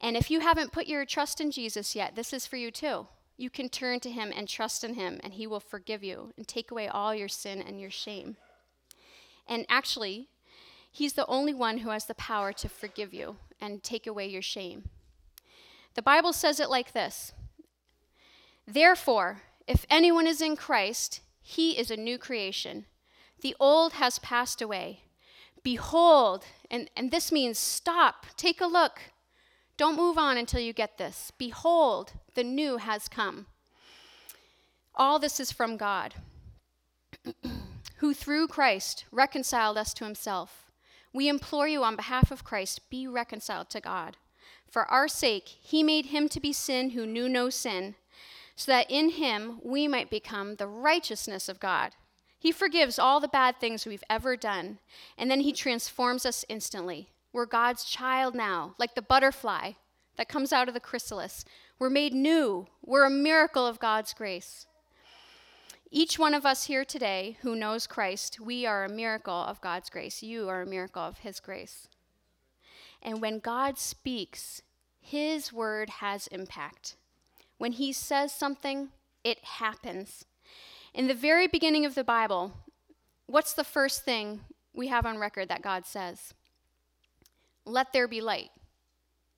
And 0.02 0.18
if 0.18 0.30
you 0.30 0.42
haven't 0.42 0.74
put 0.74 0.88
your 0.88 1.06
trust 1.06 1.40
in 1.40 1.52
Jesus 1.52 1.96
yet, 1.96 2.18
this 2.18 2.34
is 2.34 2.46
for 2.46 2.58
you 2.58 2.70
too. 2.70 3.08
You 3.38 3.50
can 3.50 3.70
turn 3.70 4.02
to 4.02 4.12
him 4.12 4.34
and 4.36 4.46
trust 4.46 4.84
in 4.84 4.96
him, 4.96 5.22
and 5.24 5.36
he 5.36 5.48
will 5.48 5.62
forgive 5.62 6.04
you 6.04 6.34
and 6.36 6.46
take 6.46 6.70
away 6.70 6.90
all 6.90 7.16
your 7.16 7.30
sin 7.30 7.62
and 7.62 7.80
your 7.80 7.92
shame. 7.92 8.36
And 9.48 9.66
actually, 9.70 10.28
he's 10.92 11.14
the 11.14 11.28
only 11.28 11.54
one 11.54 11.78
who 11.78 11.92
has 11.92 12.08
the 12.08 12.14
power 12.16 12.52
to 12.52 12.68
forgive 12.68 13.14
you 13.14 13.38
and 13.62 13.82
take 13.82 14.06
away 14.06 14.28
your 14.28 14.42
shame. 14.42 14.90
The 15.94 16.02
Bible 16.02 16.34
says 16.34 16.60
it 16.60 16.70
like 16.70 16.92
this 16.92 17.32
Therefore, 18.68 19.44
if 19.66 19.86
anyone 19.90 20.28
is 20.28 20.42
in 20.42 20.58
Christ, 20.58 21.22
he 21.50 21.80
is 21.80 21.90
a 21.90 21.96
new 21.96 22.18
creation. 22.18 22.88
The 23.40 23.56
old 23.58 23.94
has 23.94 24.20
passed 24.20 24.62
away. 24.62 25.04
Behold, 25.64 26.44
and, 26.70 26.90
and 26.98 27.10
this 27.10 27.32
means 27.32 27.58
stop, 27.58 28.26
take 28.36 28.60
a 28.60 28.68
look. 28.68 29.00
Don't 29.78 29.96
move 29.96 30.18
on 30.18 30.38
until 30.38 30.60
you 30.60 30.74
get 30.74 30.98
this. 30.98 31.32
Behold, 31.38 32.12
the 32.36 32.44
new 32.44 32.76
has 32.78 33.08
come. 33.08 33.46
All 34.94 35.20
this 35.20 35.40
is 35.40 35.54
from 35.54 35.78
God, 35.78 36.16
who 38.00 38.14
through 38.14 38.50
Christ 38.50 39.06
reconciled 39.10 39.78
us 39.78 39.94
to 39.94 40.04
himself. 40.04 40.66
We 41.14 41.30
implore 41.30 41.70
you 41.70 41.82
on 41.82 41.96
behalf 41.96 42.30
of 42.30 42.44
Christ, 42.44 42.90
be 42.90 43.08
reconciled 43.08 43.70
to 43.70 43.80
God. 43.80 44.18
For 44.70 44.84
our 44.92 45.08
sake, 45.08 45.48
he 45.48 45.82
made 45.82 46.08
him 46.08 46.28
to 46.28 46.42
be 46.42 46.52
sin 46.52 46.90
who 46.90 47.06
knew 47.06 47.30
no 47.30 47.50
sin 47.50 47.96
so 48.58 48.72
that 48.72 48.90
in 48.90 49.12
him 49.12 49.60
we 49.64 49.88
might 49.88 50.10
become 50.10 50.56
the 50.56 50.68
righteousness 50.68 51.48
of 51.48 51.60
God. 51.60 51.92
He 52.40 52.52
forgives 52.52 53.00
all 53.00 53.20
the 53.20 53.28
bad 53.28 53.60
things 53.60 53.86
we've 53.86 54.04
ever 54.10 54.36
done, 54.36 54.80
and 55.18 55.32
then 55.32 55.42
he 55.42 55.54
transforms 55.54 56.26
us 56.26 56.44
instantly. 56.50 57.10
We're 57.32 57.46
God's 57.46 57.86
child 57.86 58.36
now, 58.36 58.74
like 58.78 58.96
the 58.96 59.02
butterfly 59.02 59.74
that 60.18 60.28
comes 60.28 60.52
out 60.52 60.68
of 60.68 60.74
the 60.74 60.80
chrysalis. 60.80 61.46
We're 61.78 61.92
made 61.92 62.14
new. 62.14 62.68
We're 62.84 63.06
a 63.06 63.12
miracle 63.12 63.66
of 63.66 63.80
God's 63.80 64.14
grace. 64.14 64.66
Each 65.92 66.18
one 66.18 66.34
of 66.34 66.46
us 66.46 66.66
here 66.66 66.84
today 66.84 67.38
who 67.42 67.56
knows 67.56 67.86
Christ, 67.86 68.40
we 68.40 68.66
are 68.66 68.84
a 68.84 68.90
miracle 68.90 69.34
of 69.34 69.62
God's 69.62 69.90
grace. 69.90 70.24
You 70.24 70.50
are 70.50 70.64
a 70.64 70.68
miracle 70.68 71.04
of 71.04 71.20
his 71.20 71.40
grace. 71.40 71.88
And 73.04 73.22
when 73.22 73.38
God 73.40 73.78
speaks, 73.78 74.64
his 75.00 75.54
word 75.54 75.90
has 75.90 76.28
impact. 76.28 76.96
When 77.58 77.74
he 77.74 77.92
says 77.92 78.32
something, 78.32 78.90
it 79.24 79.44
happens. 79.44 80.26
In 80.94 81.08
the 81.08 81.14
very 81.14 81.48
beginning 81.48 81.86
of 81.86 81.96
the 81.96 82.04
Bible, 82.04 82.54
what's 83.26 83.54
the 83.54 83.64
first 83.64 84.04
thing 84.04 84.42
we 84.74 84.88
have 84.88 85.06
on 85.06 85.18
record 85.18 85.50
that 85.50 85.62
God 85.62 85.86
says? 85.86 86.34
Let 87.66 87.94
there 87.94 88.08
be 88.08 88.22
light. 88.22 88.50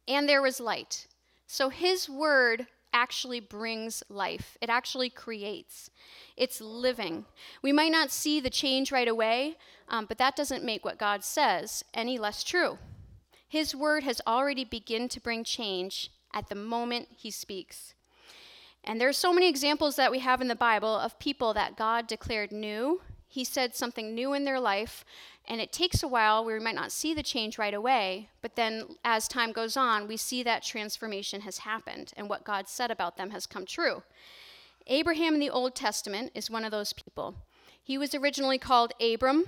And 0.07 0.27
there 0.27 0.41
was 0.41 0.59
light. 0.59 1.07
So 1.47 1.69
his 1.69 2.09
word 2.09 2.67
actually 2.93 3.39
brings 3.39 4.03
life, 4.09 4.57
it 4.61 4.69
actually 4.69 5.09
creates. 5.09 5.89
It's 6.35 6.61
living. 6.61 7.25
We 7.61 7.71
might 7.71 7.91
not 7.91 8.11
see 8.11 8.39
the 8.39 8.49
change 8.49 8.91
right 8.91 9.07
away, 9.07 9.57
um, 9.87 10.05
but 10.05 10.17
that 10.17 10.35
doesn't 10.35 10.63
make 10.63 10.85
what 10.85 10.97
God 10.97 11.23
says 11.23 11.83
any 11.93 12.17
less 12.17 12.43
true. 12.43 12.77
His 13.47 13.75
word 13.75 14.03
has 14.03 14.21
already 14.25 14.63
begun 14.63 15.09
to 15.09 15.19
bring 15.19 15.43
change 15.43 16.11
at 16.33 16.49
the 16.49 16.55
moment 16.55 17.09
he 17.17 17.31
speaks. 17.31 17.93
And 18.83 18.99
there's 18.99 19.17
so 19.17 19.33
many 19.33 19.47
examples 19.47 19.95
that 19.97 20.11
we 20.11 20.19
have 20.19 20.41
in 20.41 20.47
the 20.47 20.55
Bible 20.55 20.95
of 20.95 21.19
people 21.19 21.53
that 21.53 21.75
God 21.75 22.07
declared 22.07 22.51
new. 22.51 23.01
He 23.27 23.43
said 23.43 23.75
something 23.75 24.15
new 24.15 24.33
in 24.33 24.45
their 24.45 24.59
life, 24.59 25.05
and 25.47 25.61
it 25.61 25.71
takes 25.71 26.01
a 26.01 26.07
while 26.07 26.43
where 26.43 26.57
we 26.57 26.63
might 26.63 26.73
not 26.73 26.91
see 26.91 27.13
the 27.13 27.21
change 27.21 27.59
right 27.59 27.75
away, 27.75 28.29
but 28.41 28.55
then 28.55 28.95
as 29.05 29.27
time 29.27 29.51
goes 29.51 29.77
on, 29.77 30.07
we 30.07 30.17
see 30.17 30.41
that 30.41 30.63
transformation 30.63 31.41
has 31.41 31.59
happened 31.59 32.11
and 32.17 32.27
what 32.27 32.43
God 32.43 32.67
said 32.67 32.89
about 32.89 33.17
them 33.17 33.29
has 33.29 33.45
come 33.45 33.67
true. 33.67 34.01
Abraham 34.87 35.35
in 35.35 35.39
the 35.39 35.51
Old 35.51 35.75
Testament 35.75 36.31
is 36.33 36.49
one 36.49 36.65
of 36.65 36.71
those 36.71 36.93
people. 36.93 37.35
He 37.83 37.99
was 37.99 38.15
originally 38.15 38.57
called 38.57 38.93
Abram, 38.99 39.45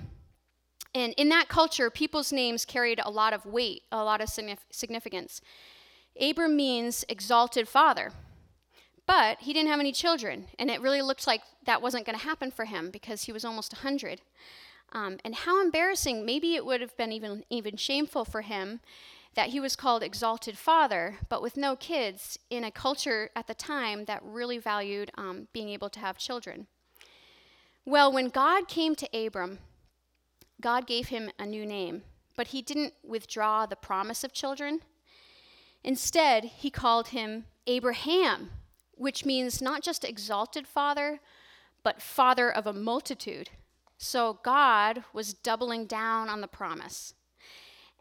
and 0.94 1.12
in 1.16 1.28
that 1.30 1.48
culture, 1.48 1.90
people's 1.90 2.32
names 2.32 2.64
carried 2.64 3.00
a 3.02 3.10
lot 3.10 3.32
of 3.32 3.46
weight, 3.46 3.82
a 3.90 4.04
lot 4.04 4.20
of 4.20 4.28
significance. 4.28 5.40
Abram 6.20 6.54
means 6.54 7.04
exalted 7.08 7.66
father. 7.66 8.12
But 9.06 9.40
he 9.40 9.52
didn't 9.52 9.70
have 9.70 9.80
any 9.80 9.92
children, 9.92 10.46
and 10.58 10.70
it 10.70 10.80
really 10.80 11.02
looked 11.02 11.26
like 11.26 11.42
that 11.66 11.82
wasn't 11.82 12.06
going 12.06 12.18
to 12.18 12.24
happen 12.24 12.50
for 12.50 12.64
him 12.64 12.90
because 12.90 13.24
he 13.24 13.32
was 13.32 13.44
almost 13.44 13.72
100. 13.74 14.20
Um, 14.92 15.18
and 15.24 15.34
how 15.34 15.60
embarrassing, 15.60 16.24
maybe 16.24 16.54
it 16.54 16.64
would 16.64 16.80
have 16.80 16.96
been 16.96 17.12
even, 17.12 17.44
even 17.50 17.76
shameful 17.76 18.24
for 18.24 18.42
him 18.42 18.80
that 19.34 19.48
he 19.48 19.60
was 19.60 19.76
called 19.76 20.02
exalted 20.02 20.58
father, 20.58 21.16
but 21.28 21.42
with 21.42 21.56
no 21.56 21.74
kids 21.74 22.38
in 22.50 22.64
a 22.64 22.70
culture 22.70 23.30
at 23.34 23.46
the 23.46 23.54
time 23.54 24.04
that 24.04 24.22
really 24.22 24.58
valued 24.58 25.10
um, 25.16 25.48
being 25.52 25.70
able 25.70 25.88
to 25.88 26.00
have 26.00 26.18
children. 26.18 26.66
Well, 27.84 28.12
when 28.12 28.28
God 28.28 28.68
came 28.68 28.94
to 28.96 29.08
Abram, 29.26 29.58
God 30.60 30.86
gave 30.86 31.08
him 31.08 31.30
a 31.38 31.46
new 31.46 31.64
name, 31.64 32.02
but 32.36 32.48
he 32.48 32.62
didn't 32.62 32.92
withdraw 33.02 33.64
the 33.66 33.74
promise 33.74 34.22
of 34.22 34.34
children. 34.34 34.80
Instead, 35.82 36.44
he 36.44 36.70
called 36.70 37.08
him 37.08 37.46
Abraham 37.66 38.50
which 38.96 39.24
means 39.24 39.62
not 39.62 39.82
just 39.82 40.04
exalted 40.04 40.66
father, 40.66 41.20
but 41.82 42.02
father 42.02 42.50
of 42.50 42.66
a 42.66 42.72
multitude. 42.72 43.50
So 43.98 44.38
God 44.42 45.04
was 45.12 45.34
doubling 45.34 45.86
down 45.86 46.28
on 46.28 46.40
the 46.40 46.48
promise. 46.48 47.14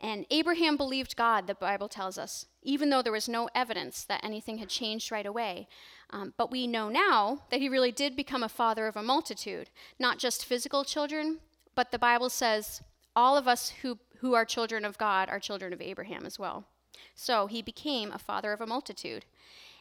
And 0.01 0.25
Abraham 0.31 0.77
believed 0.77 1.15
God, 1.15 1.45
the 1.45 1.53
Bible 1.53 1.87
tells 1.87 2.17
us, 2.17 2.47
even 2.63 2.89
though 2.89 3.03
there 3.03 3.11
was 3.11 3.29
no 3.29 3.49
evidence 3.53 4.03
that 4.05 4.23
anything 4.23 4.57
had 4.57 4.69
changed 4.69 5.11
right 5.11 5.27
away. 5.27 5.67
Um, 6.09 6.33
but 6.37 6.49
we 6.49 6.65
know 6.65 6.89
now 6.89 7.43
that 7.51 7.59
he 7.59 7.69
really 7.69 7.91
did 7.91 8.15
become 8.15 8.41
a 8.41 8.49
father 8.49 8.87
of 8.87 8.97
a 8.97 9.03
multitude, 9.03 9.69
not 9.99 10.17
just 10.17 10.45
physical 10.45 10.83
children, 10.83 11.37
but 11.75 11.91
the 11.91 11.99
Bible 11.99 12.29
says 12.29 12.81
all 13.15 13.37
of 13.37 13.47
us 13.47 13.69
who, 13.81 13.99
who 14.17 14.33
are 14.33 14.43
children 14.43 14.85
of 14.85 14.97
God 14.97 15.29
are 15.29 15.39
children 15.39 15.71
of 15.71 15.81
Abraham 15.81 16.25
as 16.25 16.39
well. 16.39 16.65
So 17.13 17.45
he 17.45 17.61
became 17.61 18.11
a 18.11 18.17
father 18.17 18.53
of 18.53 18.61
a 18.61 18.67
multitude. 18.67 19.25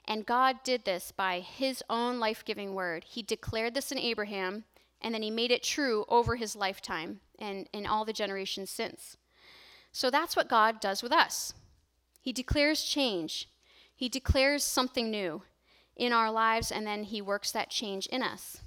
And 0.07 0.27
God 0.27 0.57
did 0.65 0.85
this 0.85 1.13
by 1.13 1.41
his 1.41 1.83
own 1.89 2.19
life 2.19 2.45
giving 2.45 2.75
word. 2.75 3.05
He 3.05 3.23
declared 3.23 3.75
this 3.75 3.93
in 3.93 3.99
Abraham, 3.99 4.65
and 5.01 5.15
then 5.15 5.23
he 5.23 5.31
made 5.31 5.51
it 5.51 5.63
true 5.63 6.05
over 6.09 6.37
his 6.37 6.57
lifetime 6.57 7.21
and 7.39 7.69
in 7.73 7.87
all 7.87 8.05
the 8.05 8.13
generations 8.13 8.71
since. 8.71 9.17
So 9.93 10.11
that's 10.11 10.37
what 10.37 10.49
God 10.49 10.81
does 10.81 11.03
with 11.03 11.13
us. 11.13 11.55
He 12.21 12.33
declares 12.33 12.85
change, 12.85 13.49
he 13.95 14.09
declares 14.09 14.63
something 14.63 15.11
new 15.11 15.43
in 15.97 16.13
our 16.13 16.31
lives, 16.31 16.73
and 16.73 16.87
then 16.87 17.05
he 17.05 17.21
works 17.21 17.53
that 17.53 17.71
change 17.71 18.07
in 18.07 18.23
us. 18.23 18.59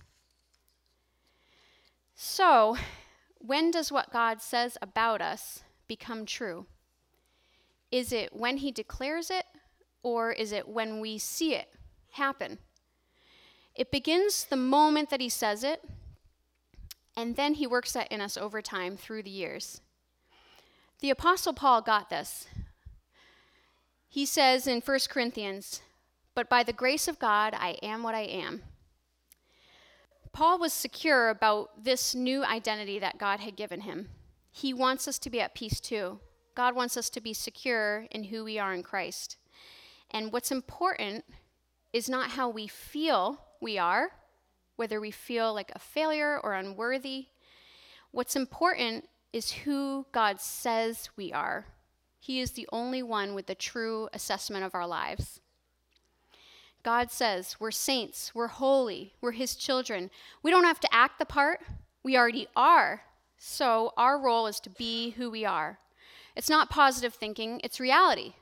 So, 2.16 2.78
when 3.40 3.72
does 3.72 3.92
what 3.92 4.14
God 4.14 4.42
says 4.42 4.78
about 4.82 5.22
us 5.22 5.64
become 5.88 6.26
true? 6.26 6.68
Is 7.92 8.12
it 8.12 8.36
when 8.36 8.58
he 8.58 8.72
declares 8.72 9.30
it 9.30 9.46
or 10.04 10.32
is 10.32 10.52
it 10.52 10.68
when 10.68 11.00
we 11.00 11.18
see 11.18 11.56
it 11.56 11.70
happen? 12.12 12.60
It 13.74 13.90
begins 13.90 14.44
the 14.44 14.56
moment 14.56 15.10
that 15.10 15.22
he 15.22 15.30
says 15.30 15.64
it, 15.64 15.82
and 17.18 17.36
then 17.36 17.56
he 17.56 17.66
works 17.66 17.94
that 17.94 18.12
in 18.12 18.22
us 18.22 18.38
over 18.38 18.62
time 18.62 18.98
through 18.98 19.24
the 19.24 19.30
years. 19.30 19.82
The 21.00 21.10
Apostle 21.10 21.54
Paul 21.54 21.82
got 21.82 22.10
this. 22.10 22.48
He 24.08 24.26
says 24.26 24.68
in 24.68 24.82
1 24.82 25.00
Corinthians, 25.10 25.82
But 26.36 26.50
by 26.50 26.64
the 26.64 26.74
grace 26.74 27.08
of 27.08 27.18
God, 27.18 27.56
I 27.58 27.78
am 27.82 28.04
what 28.04 28.14
I 28.14 28.22
am. 28.22 28.62
Paul 30.32 30.60
was 30.60 30.74
secure 30.74 31.30
about 31.30 31.84
this 31.84 32.16
new 32.16 32.44
identity 32.44 33.00
that 33.00 33.18
God 33.18 33.40
had 33.40 33.56
given 33.56 33.82
him. 33.82 34.10
He 34.52 34.74
wants 34.74 35.08
us 35.08 35.20
to 35.20 35.30
be 35.30 35.42
at 35.42 35.56
peace 35.56 35.80
too. 35.80 36.20
God 36.56 36.76
wants 36.76 36.96
us 36.96 37.10
to 37.12 37.22
be 37.22 37.34
secure 37.34 38.06
in 38.12 38.26
who 38.26 38.44
we 38.44 38.60
are 38.60 38.74
in 38.74 38.84
Christ. 38.84 39.38
And 40.14 40.32
what's 40.32 40.52
important 40.52 41.26
is 41.92 42.08
not 42.08 42.32
how 42.32 42.50
we 42.50 42.68
feel 42.68 43.40
we 43.62 43.78
are, 43.78 44.12
whether 44.76 45.02
we 45.02 45.12
feel 45.12 45.54
like 45.54 45.72
a 45.74 45.80
failure 45.80 46.40
or 46.44 46.54
unworthy. 46.54 47.28
What's 48.12 48.36
important 48.36 49.10
is 49.32 49.52
who 49.52 50.06
God 50.12 50.40
says 50.40 51.10
we 51.18 51.34
are. 51.34 51.66
He 52.20 52.40
is 52.40 52.52
the 52.52 52.70
only 52.72 53.04
one 53.04 53.34
with 53.34 53.48
the 53.48 53.56
true 53.56 54.08
assessment 54.14 54.64
of 54.64 54.76
our 54.76 54.88
lives. 54.88 55.42
God 56.84 57.12
says 57.12 57.58
we're 57.60 57.72
saints, 57.72 58.36
we're 58.36 58.48
holy, 58.48 59.14
we're 59.22 59.32
His 59.32 59.56
children. 59.56 60.12
We 60.42 60.52
don't 60.52 60.66
have 60.66 60.80
to 60.82 60.94
act 60.94 61.18
the 61.18 61.26
part, 61.26 61.62
we 62.04 62.18
already 62.18 62.48
are. 62.56 63.02
So 63.38 63.94
our 63.98 64.20
role 64.20 64.48
is 64.48 64.60
to 64.62 64.70
be 64.70 65.12
who 65.12 65.30
we 65.32 65.44
are. 65.44 65.80
It's 66.36 66.50
not 66.50 66.70
positive 66.70 67.14
thinking, 67.14 67.62
it's 67.64 67.80
reality. 67.80 68.34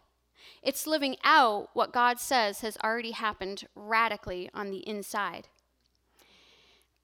It's 0.61 0.87
living 0.87 1.17
out 1.23 1.69
what 1.73 1.93
God 1.93 2.19
says 2.19 2.61
has 2.61 2.77
already 2.83 3.11
happened 3.11 3.65
radically 3.75 4.49
on 4.53 4.71
the 4.71 4.87
inside. 4.87 5.47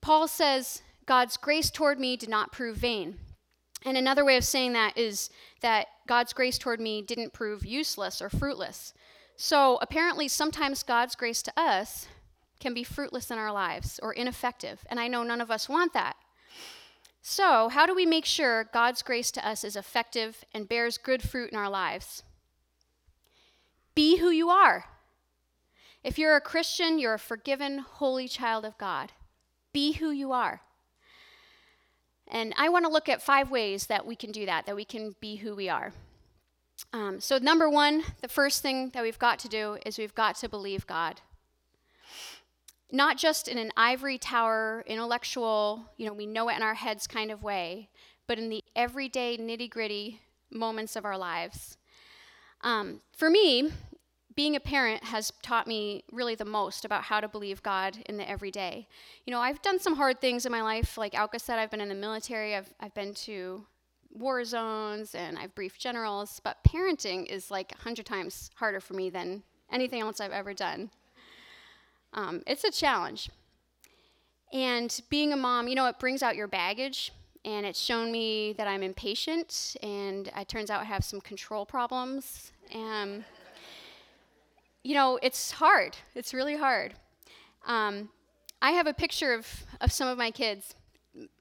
Paul 0.00 0.28
says, 0.28 0.82
God's 1.06 1.36
grace 1.36 1.70
toward 1.70 1.98
me 1.98 2.16
did 2.16 2.28
not 2.28 2.52
prove 2.52 2.76
vain. 2.76 3.18
And 3.84 3.96
another 3.96 4.24
way 4.24 4.36
of 4.36 4.44
saying 4.44 4.72
that 4.72 4.96
is 4.98 5.30
that 5.60 5.86
God's 6.06 6.32
grace 6.32 6.58
toward 6.58 6.80
me 6.80 7.02
didn't 7.02 7.32
prove 7.32 7.64
useless 7.64 8.20
or 8.20 8.28
fruitless. 8.28 8.92
So 9.36 9.78
apparently, 9.80 10.28
sometimes 10.28 10.82
God's 10.82 11.14
grace 11.14 11.42
to 11.42 11.52
us 11.56 12.08
can 12.60 12.74
be 12.74 12.82
fruitless 12.82 13.30
in 13.30 13.38
our 13.38 13.52
lives 13.52 14.00
or 14.02 14.12
ineffective. 14.12 14.84
And 14.90 14.98
I 14.98 15.08
know 15.08 15.22
none 15.22 15.40
of 15.40 15.50
us 15.50 15.68
want 15.68 15.92
that. 15.92 16.16
So, 17.22 17.68
how 17.68 17.86
do 17.86 17.94
we 17.94 18.06
make 18.06 18.24
sure 18.24 18.68
God's 18.72 19.02
grace 19.02 19.30
to 19.32 19.46
us 19.46 19.62
is 19.62 19.76
effective 19.76 20.44
and 20.54 20.68
bears 20.68 20.98
good 20.98 21.22
fruit 21.22 21.50
in 21.52 21.58
our 21.58 21.68
lives? 21.68 22.22
Be 23.98 24.18
who 24.18 24.30
you 24.30 24.48
are. 24.48 24.84
If 26.04 26.20
you're 26.20 26.36
a 26.36 26.40
Christian, 26.40 27.00
you're 27.00 27.14
a 27.14 27.18
forgiven, 27.18 27.78
holy 27.80 28.28
child 28.28 28.64
of 28.64 28.78
God. 28.78 29.10
Be 29.72 29.94
who 29.94 30.12
you 30.12 30.30
are. 30.30 30.60
And 32.28 32.54
I 32.56 32.68
want 32.68 32.84
to 32.84 32.92
look 32.92 33.08
at 33.08 33.20
five 33.20 33.50
ways 33.50 33.88
that 33.88 34.06
we 34.06 34.14
can 34.14 34.30
do 34.30 34.46
that, 34.46 34.66
that 34.66 34.76
we 34.76 34.84
can 34.84 35.16
be 35.20 35.34
who 35.34 35.56
we 35.56 35.68
are. 35.68 35.92
Um, 36.92 37.18
so, 37.18 37.38
number 37.38 37.68
one, 37.68 38.04
the 38.22 38.28
first 38.28 38.62
thing 38.62 38.90
that 38.90 39.02
we've 39.02 39.18
got 39.18 39.40
to 39.40 39.48
do 39.48 39.78
is 39.84 39.98
we've 39.98 40.14
got 40.14 40.36
to 40.36 40.48
believe 40.48 40.86
God. 40.86 41.20
Not 42.92 43.18
just 43.18 43.48
in 43.48 43.58
an 43.58 43.72
ivory 43.76 44.16
tower, 44.16 44.84
intellectual, 44.86 45.86
you 45.96 46.06
know, 46.06 46.12
we 46.12 46.24
know 46.24 46.48
it 46.50 46.54
in 46.54 46.62
our 46.62 46.74
heads 46.74 47.08
kind 47.08 47.32
of 47.32 47.42
way, 47.42 47.88
but 48.28 48.38
in 48.38 48.48
the 48.48 48.62
everyday 48.76 49.36
nitty 49.36 49.68
gritty 49.68 50.20
moments 50.52 50.94
of 50.94 51.04
our 51.04 51.18
lives. 51.18 51.78
Um, 52.62 53.00
for 53.12 53.30
me, 53.30 53.70
being 54.38 54.54
a 54.54 54.60
parent 54.60 55.02
has 55.02 55.32
taught 55.42 55.66
me 55.66 56.04
really 56.12 56.36
the 56.36 56.44
most 56.44 56.84
about 56.84 57.02
how 57.02 57.18
to 57.18 57.26
believe 57.26 57.60
God 57.60 57.98
in 58.06 58.16
the 58.16 58.30
everyday. 58.30 58.86
You 59.26 59.32
know, 59.32 59.40
I've 59.40 59.60
done 59.62 59.80
some 59.80 59.96
hard 59.96 60.20
things 60.20 60.46
in 60.46 60.52
my 60.52 60.62
life. 60.62 60.96
Like 60.96 61.12
Alka 61.12 61.40
said, 61.40 61.58
I've 61.58 61.72
been 61.72 61.80
in 61.80 61.88
the 61.88 61.96
military, 61.96 62.54
I've, 62.54 62.72
I've 62.78 62.94
been 62.94 63.14
to 63.14 63.66
war 64.12 64.44
zones, 64.44 65.16
and 65.16 65.36
I've 65.36 65.56
briefed 65.56 65.80
generals, 65.80 66.40
but 66.44 66.58
parenting 66.62 67.26
is 67.26 67.50
like 67.50 67.72
100 67.72 68.06
times 68.06 68.52
harder 68.54 68.78
for 68.78 68.94
me 68.94 69.10
than 69.10 69.42
anything 69.72 70.02
else 70.02 70.20
I've 70.20 70.30
ever 70.30 70.54
done. 70.54 70.90
Um, 72.12 72.44
it's 72.46 72.62
a 72.62 72.70
challenge. 72.70 73.30
And 74.52 75.00
being 75.10 75.32
a 75.32 75.36
mom, 75.36 75.66
you 75.66 75.74
know, 75.74 75.86
it 75.86 75.98
brings 75.98 76.22
out 76.22 76.36
your 76.36 76.46
baggage 76.46 77.10
and 77.44 77.66
it's 77.66 77.80
shown 77.80 78.12
me 78.12 78.52
that 78.52 78.68
I'm 78.68 78.82
impatient, 78.82 79.76
and 79.82 80.30
it 80.36 80.48
turns 80.48 80.70
out 80.70 80.80
I 80.80 80.84
have 80.84 81.02
some 81.02 81.20
control 81.20 81.64
problems. 81.64 82.52
And 82.72 83.24
you 84.88 84.94
know, 84.94 85.18
it's 85.20 85.50
hard. 85.50 85.98
It's 86.14 86.32
really 86.32 86.56
hard. 86.56 86.94
Um, 87.66 88.08
I 88.62 88.70
have 88.70 88.86
a 88.86 88.94
picture 88.94 89.34
of, 89.34 89.46
of 89.82 89.92
some 89.92 90.08
of 90.08 90.16
my 90.16 90.30
kids. 90.30 90.74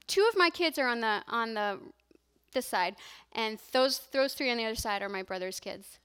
Two 0.06 0.28
of 0.30 0.38
my 0.38 0.50
kids 0.50 0.78
are 0.78 0.88
on 0.88 1.00
the 1.00 1.24
on 1.30 1.54
the 1.54 1.80
this 2.54 2.66
side, 2.66 2.96
and 3.32 3.58
those 3.72 4.02
those 4.12 4.34
three 4.34 4.52
on 4.52 4.58
the 4.58 4.66
other 4.66 4.76
side 4.76 5.02
are 5.02 5.08
my 5.08 5.24
brother's 5.24 5.62
kids. 5.62 6.00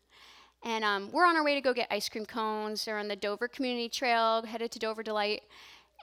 And 0.62 0.84
um, 0.84 1.10
we're 1.10 1.26
on 1.26 1.36
our 1.36 1.42
way 1.42 1.56
to 1.56 1.60
go 1.60 1.74
get 1.74 1.88
ice 1.90 2.08
cream 2.08 2.26
cones. 2.26 2.84
They're 2.84 2.96
on 2.96 3.08
the 3.08 3.16
Dover 3.16 3.48
Community 3.48 3.88
Trail, 3.88 4.44
headed 4.44 4.70
to 4.70 4.78
Dover 4.78 5.02
Delight. 5.02 5.42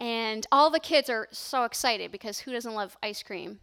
And 0.01 0.45
all 0.51 0.69
the 0.69 0.81
kids 0.81 1.09
are 1.09 1.29
so 1.31 1.63
excited 1.63 2.11
because 2.11 2.39
who 2.39 2.51
doesn't 2.51 2.73
love 2.73 2.97
ice 3.01 3.23
cream? 3.23 3.59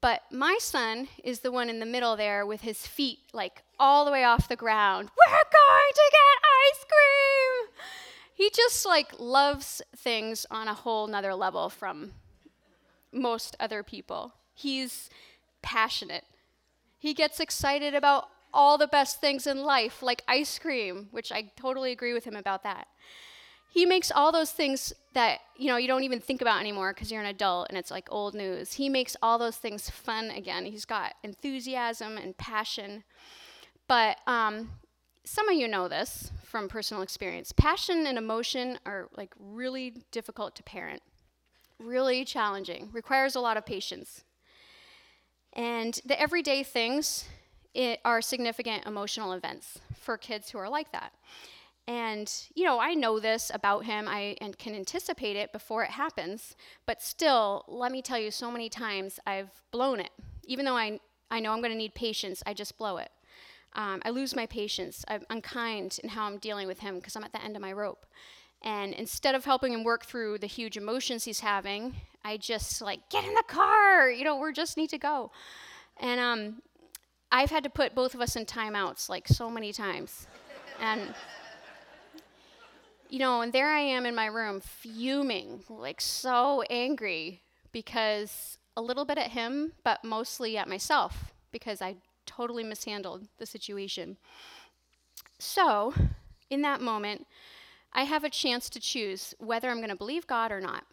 But 0.00 0.22
my 0.32 0.56
son 0.60 1.06
is 1.22 1.40
the 1.40 1.52
one 1.52 1.70
in 1.70 1.78
the 1.78 1.86
middle 1.86 2.16
there 2.16 2.44
with 2.44 2.62
his 2.62 2.88
feet 2.88 3.18
like 3.32 3.62
all 3.80 4.04
the 4.04 4.12
way 4.12 4.22
off 4.22 4.46
the 4.46 4.54
ground. 4.54 5.10
We're 5.16 5.32
going 5.32 5.92
to 5.94 6.10
get 6.12 6.48
ice 6.70 6.84
cream! 6.84 7.50
he 8.40 8.48
just 8.48 8.86
like 8.86 9.12
loves 9.18 9.82
things 9.94 10.46
on 10.50 10.66
a 10.66 10.72
whole 10.72 11.06
nother 11.06 11.34
level 11.34 11.68
from 11.68 12.12
most 13.12 13.54
other 13.60 13.82
people. 13.82 14.32
He's 14.54 15.10
passionate. 15.60 16.24
He 16.98 17.12
gets 17.12 17.38
excited 17.38 17.94
about 17.94 18.28
all 18.54 18.78
the 18.78 18.86
best 18.86 19.20
things 19.20 19.46
in 19.46 19.62
life, 19.62 20.02
like 20.02 20.22
ice 20.26 20.58
cream, 20.58 21.08
which 21.10 21.30
I 21.30 21.52
totally 21.54 21.92
agree 21.92 22.14
with 22.14 22.24
him 22.24 22.34
about 22.34 22.62
that. 22.62 22.86
He 23.68 23.84
makes 23.84 24.10
all 24.10 24.32
those 24.32 24.52
things 24.52 24.94
that 25.12 25.40
you 25.58 25.66
know 25.66 25.76
you 25.76 25.86
don't 25.86 26.04
even 26.04 26.20
think 26.20 26.40
about 26.40 26.60
anymore 26.60 26.94
because 26.94 27.12
you're 27.12 27.20
an 27.20 27.26
adult 27.26 27.68
and 27.68 27.76
it's 27.76 27.90
like 27.90 28.08
old 28.10 28.34
news. 28.34 28.72
He 28.72 28.88
makes 28.88 29.18
all 29.20 29.38
those 29.38 29.56
things 29.56 29.90
fun 29.90 30.30
again. 30.30 30.64
He's 30.64 30.86
got 30.86 31.12
enthusiasm 31.22 32.16
and 32.16 32.34
passion. 32.38 33.04
But 33.90 34.18
um, 34.28 34.70
some 35.24 35.48
of 35.48 35.56
you 35.56 35.66
know 35.66 35.88
this 35.88 36.30
from 36.44 36.68
personal 36.68 37.02
experience. 37.02 37.50
Passion 37.50 38.06
and 38.06 38.16
emotion 38.16 38.78
are 38.86 39.08
like 39.16 39.34
really 39.36 39.94
difficult 40.12 40.54
to 40.54 40.62
parent, 40.62 41.02
really 41.80 42.24
challenging, 42.24 42.88
requires 42.92 43.34
a 43.34 43.40
lot 43.40 43.56
of 43.56 43.66
patience. 43.66 44.22
And 45.54 46.00
the 46.04 46.20
everyday 46.20 46.62
things 46.62 47.24
are 48.04 48.22
significant 48.22 48.86
emotional 48.86 49.32
events 49.32 49.80
for 49.98 50.16
kids 50.16 50.50
who 50.50 50.58
are 50.58 50.68
like 50.68 50.92
that. 50.92 51.12
And, 51.88 52.32
you 52.54 52.64
know, 52.64 52.78
I 52.78 52.94
know 52.94 53.18
this 53.18 53.50
about 53.52 53.86
him, 53.86 54.06
I 54.06 54.36
and 54.40 54.56
can 54.56 54.76
anticipate 54.76 55.34
it 55.34 55.52
before 55.52 55.82
it 55.82 55.90
happens, 55.90 56.54
but 56.86 57.02
still, 57.02 57.64
let 57.66 57.90
me 57.90 58.02
tell 58.02 58.20
you, 58.20 58.30
so 58.30 58.52
many 58.52 58.68
times 58.68 59.18
I've 59.26 59.50
blown 59.72 59.98
it. 59.98 60.10
Even 60.44 60.64
though 60.64 60.76
I, 60.76 61.00
I 61.28 61.40
know 61.40 61.50
I'm 61.50 61.60
going 61.60 61.72
to 61.72 61.76
need 61.76 61.96
patience, 61.96 62.40
I 62.46 62.54
just 62.54 62.78
blow 62.78 62.98
it. 62.98 63.10
Um, 63.74 64.02
I 64.04 64.10
lose 64.10 64.34
my 64.34 64.46
patience. 64.46 65.04
I'm 65.08 65.24
unkind 65.30 65.98
in 66.02 66.10
how 66.10 66.24
I'm 66.24 66.38
dealing 66.38 66.66
with 66.66 66.80
him 66.80 66.96
because 66.96 67.16
I'm 67.16 67.24
at 67.24 67.32
the 67.32 67.42
end 67.42 67.56
of 67.56 67.62
my 67.62 67.72
rope. 67.72 68.06
And 68.62 68.92
instead 68.92 69.34
of 69.34 69.44
helping 69.44 69.72
him 69.72 69.84
work 69.84 70.04
through 70.04 70.38
the 70.38 70.46
huge 70.46 70.76
emotions 70.76 71.24
he's 71.24 71.40
having, 71.40 71.94
I 72.24 72.36
just 72.36 72.82
like, 72.82 73.08
get 73.08 73.24
in 73.24 73.34
the 73.34 73.44
car, 73.46 74.10
you 74.10 74.24
know, 74.24 74.36
we 74.36 74.52
just 74.52 74.76
need 74.76 74.90
to 74.90 74.98
go. 74.98 75.30
And 75.98 76.20
um, 76.20 76.62
I've 77.32 77.50
had 77.50 77.64
to 77.64 77.70
put 77.70 77.94
both 77.94 78.14
of 78.14 78.20
us 78.20 78.36
in 78.36 78.44
timeouts 78.44 79.08
like 79.08 79.28
so 79.28 79.48
many 79.50 79.72
times. 79.72 80.26
and, 80.80 81.14
you 83.08 83.18
know, 83.18 83.40
and 83.40 83.52
there 83.52 83.68
I 83.68 83.80
am 83.80 84.04
in 84.04 84.14
my 84.14 84.26
room 84.26 84.60
fuming, 84.60 85.62
like 85.68 86.00
so 86.00 86.62
angry 86.68 87.40
because 87.72 88.58
a 88.76 88.82
little 88.82 89.04
bit 89.04 89.16
at 89.16 89.30
him, 89.30 89.72
but 89.84 90.04
mostly 90.04 90.56
at 90.58 90.68
myself 90.68 91.32
because 91.50 91.80
I 91.80 91.96
totally 92.30 92.62
mishandled 92.62 93.26
the 93.38 93.46
situation. 93.46 94.16
So, 95.38 95.94
in 96.48 96.62
that 96.62 96.80
moment, 96.80 97.26
I 97.92 98.04
have 98.04 98.24
a 98.24 98.30
chance 98.30 98.70
to 98.70 98.80
choose 98.80 99.34
whether 99.38 99.68
I'm 99.68 99.78
going 99.78 99.88
to 99.88 99.96
believe 99.96 100.26
God 100.26 100.52
or 100.52 100.60
not. 100.60 100.84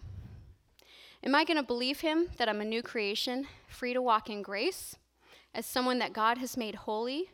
Am 1.24 1.36
I 1.36 1.44
going 1.44 1.58
to 1.58 1.64
believe 1.64 2.00
Him 2.00 2.30
that 2.38 2.50
I'm 2.50 2.62
a 2.62 2.66
new 2.66 2.82
creation, 2.82 3.48
free 3.68 3.94
to 3.94 4.02
walk 4.02 4.30
in 4.30 4.42
grace, 4.42 4.96
as 5.54 5.66
someone 5.66 6.00
that 6.00 6.14
God 6.14 6.38
has 6.38 6.58
made 6.58 6.76
holy? 6.76 7.30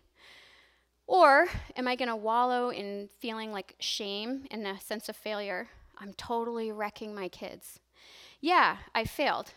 Or 1.08 1.48
am 1.76 1.88
I 1.88 1.96
going 1.96 2.10
to 2.10 2.16
wallow 2.16 2.70
in 2.70 3.10
feeling 3.20 3.52
like 3.52 3.76
shame 3.80 4.46
and 4.52 4.66
a 4.66 4.80
sense 4.80 5.10
of 5.10 5.16
failure? 5.16 5.70
I'm 5.98 6.14
totally 6.14 6.72
wrecking 6.72 7.14
my 7.14 7.28
kids. 7.28 7.80
Yeah, 8.42 8.78
I 8.96 9.06
failed, 9.06 9.52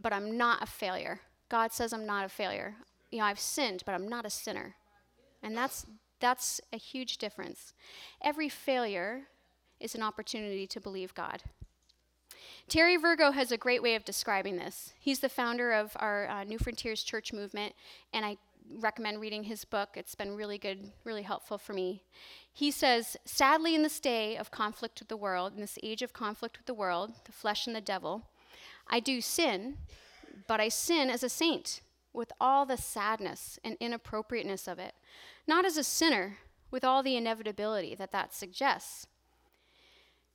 but 0.00 0.12
I'm 0.12 0.36
not 0.36 0.62
a 0.62 0.66
failure. 0.66 1.20
God 1.48 1.72
says 1.72 1.92
I'm 1.92 2.06
not 2.06 2.24
a 2.24 2.28
failure. 2.28 2.74
You 3.10 3.18
know, 3.18 3.24
I've 3.24 3.40
sinned, 3.40 3.82
but 3.86 3.94
I'm 3.94 4.08
not 4.08 4.26
a 4.26 4.30
sinner. 4.30 4.74
And 5.42 5.56
that's 5.56 5.86
that's 6.20 6.60
a 6.72 6.76
huge 6.76 7.18
difference. 7.18 7.74
Every 8.22 8.48
failure 8.48 9.28
is 9.80 9.94
an 9.94 10.02
opportunity 10.02 10.66
to 10.66 10.80
believe 10.80 11.14
God. 11.14 11.42
Terry 12.68 12.96
Virgo 12.96 13.30
has 13.30 13.52
a 13.52 13.56
great 13.56 13.82
way 13.82 13.94
of 13.94 14.04
describing 14.04 14.56
this. 14.56 14.92
He's 14.98 15.20
the 15.20 15.28
founder 15.28 15.72
of 15.72 15.92
our 15.96 16.26
uh, 16.28 16.44
Newfrontiers 16.44 17.04
Church 17.04 17.32
movement, 17.32 17.74
and 18.12 18.24
I 18.24 18.38
recommend 18.80 19.20
reading 19.20 19.44
his 19.44 19.64
book. 19.64 19.90
It's 19.94 20.16
been 20.16 20.34
really 20.34 20.58
good, 20.58 20.90
really 21.04 21.22
helpful 21.22 21.58
for 21.58 21.72
me. 21.72 22.02
He 22.52 22.70
says, 22.70 23.16
Sadly, 23.24 23.74
in 23.74 23.82
this 23.82 24.00
day 24.00 24.36
of 24.36 24.50
conflict 24.50 24.98
with 24.98 25.08
the 25.08 25.16
world, 25.16 25.52
in 25.54 25.60
this 25.60 25.78
age 25.82 26.02
of 26.02 26.12
conflict 26.12 26.58
with 26.58 26.66
the 26.66 26.74
world, 26.74 27.12
the 27.24 27.32
flesh 27.32 27.66
and 27.66 27.76
the 27.76 27.80
devil, 27.80 28.26
I 28.88 28.98
do 28.98 29.20
sin, 29.20 29.76
but 30.48 30.60
I 30.60 30.68
sin 30.68 31.08
as 31.10 31.22
a 31.22 31.28
saint 31.28 31.82
with 32.16 32.32
all 32.40 32.64
the 32.64 32.76
sadness 32.76 33.58
and 33.62 33.76
inappropriateness 33.78 34.66
of 34.66 34.78
it, 34.78 34.94
not 35.46 35.64
as 35.64 35.76
a 35.76 35.84
sinner 35.84 36.38
with 36.70 36.82
all 36.82 37.02
the 37.02 37.16
inevitability 37.16 37.94
that 37.94 38.12
that 38.12 38.34
suggests. 38.34 39.06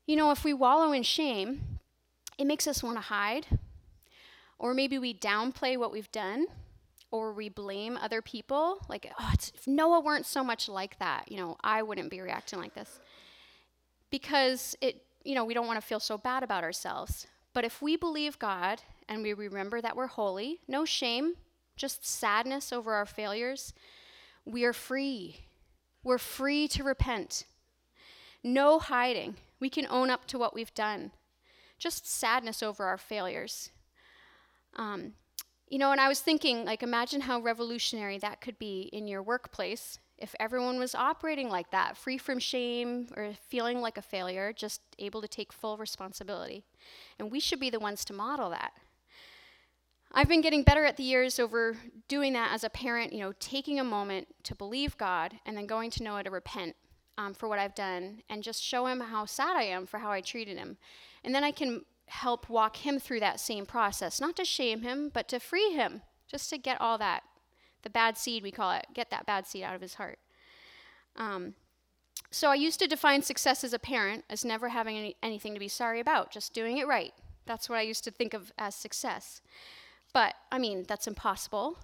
You 0.06 0.15
know, 0.15 0.32
if 0.32 0.44
we 0.44 0.54
wallow 0.54 0.91
in 0.91 1.04
shame, 1.04 1.80
it 2.38 2.46
makes 2.46 2.67
us 2.67 2.84
want 2.84 2.98
to 2.98 3.02
hide, 3.02 3.48
or 4.60 4.74
maybe 4.74 4.98
we 4.98 5.13
downplay 5.13 5.78
what 5.78 5.91
we've 5.91 6.12
done, 6.12 6.46
or 7.10 7.34
we 7.34 7.50
blame 7.50 7.98
other 7.98 8.22
people. 8.22 8.80
Like, 8.88 9.12
oh, 9.20 9.34
if 9.34 9.67
Noah 9.67 10.00
weren't 10.00 10.26
so 10.26 10.44
much 10.44 10.70
like 10.70 10.98
that, 11.00 11.32
you 11.32 11.38
know, 11.38 11.58
I 11.63 11.84
wouldn't 11.84 12.10
be 12.10 12.22
reacting 12.22 12.60
like 12.60 12.74
this. 12.74 13.00
Because 14.10 14.76
it, 14.82 15.04
you 15.24 15.36
know, 15.36 15.46
we 15.46 15.54
don't 15.54 15.67
want 15.67 15.80
to 15.80 15.86
feel 15.86 16.00
so 16.00 16.17
bad 16.17 16.44
about 16.44 16.63
ourselves. 16.63 17.28
But 17.54 17.65
if 17.65 17.82
we 17.82 17.96
believe 17.98 18.39
God 18.39 18.82
and 19.10 19.24
we 19.24 19.34
remember 19.34 19.82
that 19.82 19.96
we're 19.96 20.08
holy, 20.08 20.60
no 20.67 20.86
shame, 20.86 21.36
just 21.82 22.06
sadness 22.06 22.72
over 22.72 22.94
our 22.94 23.08
failures, 23.08 23.74
we 24.46 24.63
are 24.63 24.74
free. 24.74 25.38
We're 26.04 26.20
free 26.20 26.67
to 26.70 26.84
repent. 26.84 27.46
No 28.44 28.78
hiding. 28.78 29.36
We 29.60 29.72
can 29.72 29.88
own 29.89 30.12
up 30.12 30.26
to 30.28 30.38
what 30.38 30.54
we've 30.54 30.74
done. 30.76 31.12
Just 31.80 32.08
sadness 32.08 32.62
over 32.62 32.86
our 32.86 33.00
failures. 33.00 33.72
Um, 34.76 35.13
you 35.67 35.80
know, 35.80 35.91
and 35.91 36.00
I 36.00 36.08
was 36.08 36.20
thinking, 36.20 36.65
like, 36.65 36.84
imagine 36.84 37.22
how 37.22 37.41
revolutionary 37.41 38.20
that 38.20 38.41
could 38.41 38.60
be 38.60 38.89
in 38.94 39.08
your 39.08 39.24
workplace 39.24 39.98
if 40.20 40.36
everyone 40.39 40.78
was 40.78 40.94
operating 40.94 41.50
like 41.50 41.72
that, 41.72 41.98
free 41.98 42.20
from 42.20 42.38
shame 42.38 43.08
or 43.17 43.32
feeling 43.48 43.82
like 43.82 43.98
a 43.98 44.04
failure, 44.04 44.54
just 44.54 44.82
able 45.00 45.20
to 45.22 45.28
take 45.28 45.52
full 45.52 45.78
responsibility. 45.78 46.63
And 47.17 47.32
we 47.32 47.39
should 47.39 47.60
be 47.60 47.72
the 47.72 47.80
ones 47.80 48.06
to 48.06 48.13
model 48.13 48.52
that. 48.52 48.74
I've 50.13 50.28
been 50.28 50.41
getting 50.41 50.63
better 50.63 50.84
at 50.84 50.97
the 50.97 51.04
years 51.04 51.39
over 51.39 51.78
doing 52.08 52.34
that 52.34 52.52
as 52.52 52.63
a 52.63 52.69
parent, 52.69 53.13
you 53.13 53.19
know, 53.19 53.34
taking 53.39 53.80
a 53.80 53.84
moment 53.84 54.28
to 54.43 54.56
believe 54.56 54.97
God 54.97 55.36
and 55.45 55.56
then 55.56 55.65
going 55.65 55.89
to 55.91 56.04
Noah 56.04 56.24
to 56.24 56.30
repent 56.30 56.76
um, 57.17 57.34
for 57.34 57.47
what 57.47 57.60
I've 57.60 57.76
done 57.76 58.21
and 58.30 58.43
just 58.43 58.62
show 58.62 58.88
him 58.88 59.00
how 59.00 59.26
sad 59.26 59.56
I 59.56 59.63
am 59.63 59.86
for 59.86 60.00
how 60.00 60.12
I 60.12 60.19
treated 60.19 60.58
him. 60.58 60.78
And 61.24 61.34
then 61.34 61.43
I 61.43 61.52
can 61.52 61.86
help 62.08 62.50
walk 62.50 62.78
him 62.78 63.00
through 63.00 63.21
that 63.21 63.39
same 63.39 63.65
process, 63.65 64.19
not 64.19 64.36
to 64.36 64.43
shame 64.43 64.82
him, 64.82 65.10
but 65.13 65.30
to 65.30 65.39
free 65.39 65.71
him, 65.71 66.02
just 66.28 66.50
to 66.50 66.58
get 66.58 66.82
all 66.82 66.97
that, 66.97 67.24
the 67.84 67.89
bad 67.89 68.17
seed, 68.17 68.43
we 68.43 68.52
call 68.52 68.71
it, 68.71 68.88
get 68.93 69.10
that 69.12 69.26
bad 69.26 69.47
seed 69.47 69.63
out 69.63 69.76
of 69.76 69.82
his 69.82 69.93
heart. 69.93 70.19
Um, 71.15 71.56
so 72.32 72.50
I 72.50 72.56
used 72.56 72.80
to 72.80 72.88
define 72.88 73.21
success 73.21 73.63
as 73.63 73.74
a 73.74 73.80
parent 73.80 74.26
as 74.30 74.43
never 74.43 74.69
having 74.69 74.97
any, 74.97 75.15
anything 75.24 75.54
to 75.54 75.60
be 75.60 75.69
sorry 75.69 76.02
about, 76.02 76.32
just 76.32 76.54
doing 76.54 76.78
it 76.78 76.88
right. 76.88 77.13
That's 77.45 77.69
what 77.69 77.78
I 77.78 77.82
used 77.82 78.04
to 78.06 78.12
think 78.12 78.34
of 78.34 78.52
as 78.58 78.76
success. 78.76 79.41
But, 80.13 80.36
I 80.52 80.60
mean, 80.60 80.86
that's 80.88 81.08
impossible. 81.08 81.78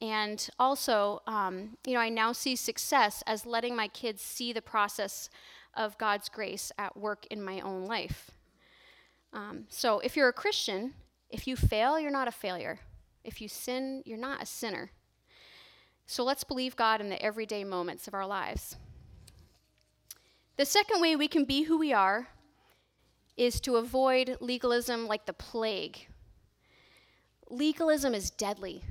And 0.00 0.48
also, 0.58 1.22
um, 1.26 1.76
you 1.86 1.94
know, 1.94 2.00
I 2.00 2.08
now 2.08 2.32
see 2.32 2.56
success 2.56 3.22
as 3.26 3.46
letting 3.46 3.76
my 3.76 3.88
kids 3.88 4.22
see 4.22 4.52
the 4.52 4.62
process 4.62 5.30
of 5.74 5.98
God's 5.98 6.28
grace 6.28 6.72
at 6.78 6.96
work 6.96 7.26
in 7.30 7.42
my 7.42 7.60
own 7.60 7.84
life. 7.84 8.30
Um, 9.32 9.64
so, 9.68 10.00
if 10.00 10.16
you're 10.16 10.28
a 10.28 10.32
Christian, 10.32 10.94
if 11.30 11.46
you 11.46 11.56
fail, 11.56 11.98
you're 11.98 12.10
not 12.10 12.28
a 12.28 12.32
failure. 12.32 12.80
If 13.24 13.40
you 13.40 13.48
sin, 13.48 14.02
you're 14.04 14.18
not 14.18 14.42
a 14.42 14.46
sinner. 14.46 14.90
So, 16.06 16.22
let's 16.22 16.44
believe 16.44 16.76
God 16.76 17.00
in 17.00 17.08
the 17.08 17.20
everyday 17.22 17.64
moments 17.64 18.06
of 18.06 18.14
our 18.14 18.26
lives. 18.26 18.76
The 20.56 20.64
second 20.64 21.00
way 21.00 21.16
we 21.16 21.26
can 21.26 21.44
be 21.44 21.64
who 21.64 21.78
we 21.78 21.92
are 21.92 22.28
is 23.36 23.60
to 23.62 23.76
avoid 23.76 24.36
legalism 24.40 25.08
like 25.08 25.26
the 25.26 25.32
plague 25.32 26.06
legalism 27.56 28.14
is 28.14 28.30
deadly. 28.30 28.82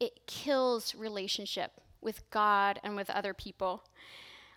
It 0.00 0.26
kills 0.26 0.94
relationship 0.94 1.72
with 2.00 2.28
God 2.30 2.78
and 2.82 2.94
with 2.94 3.10
other 3.10 3.34
people. 3.34 3.82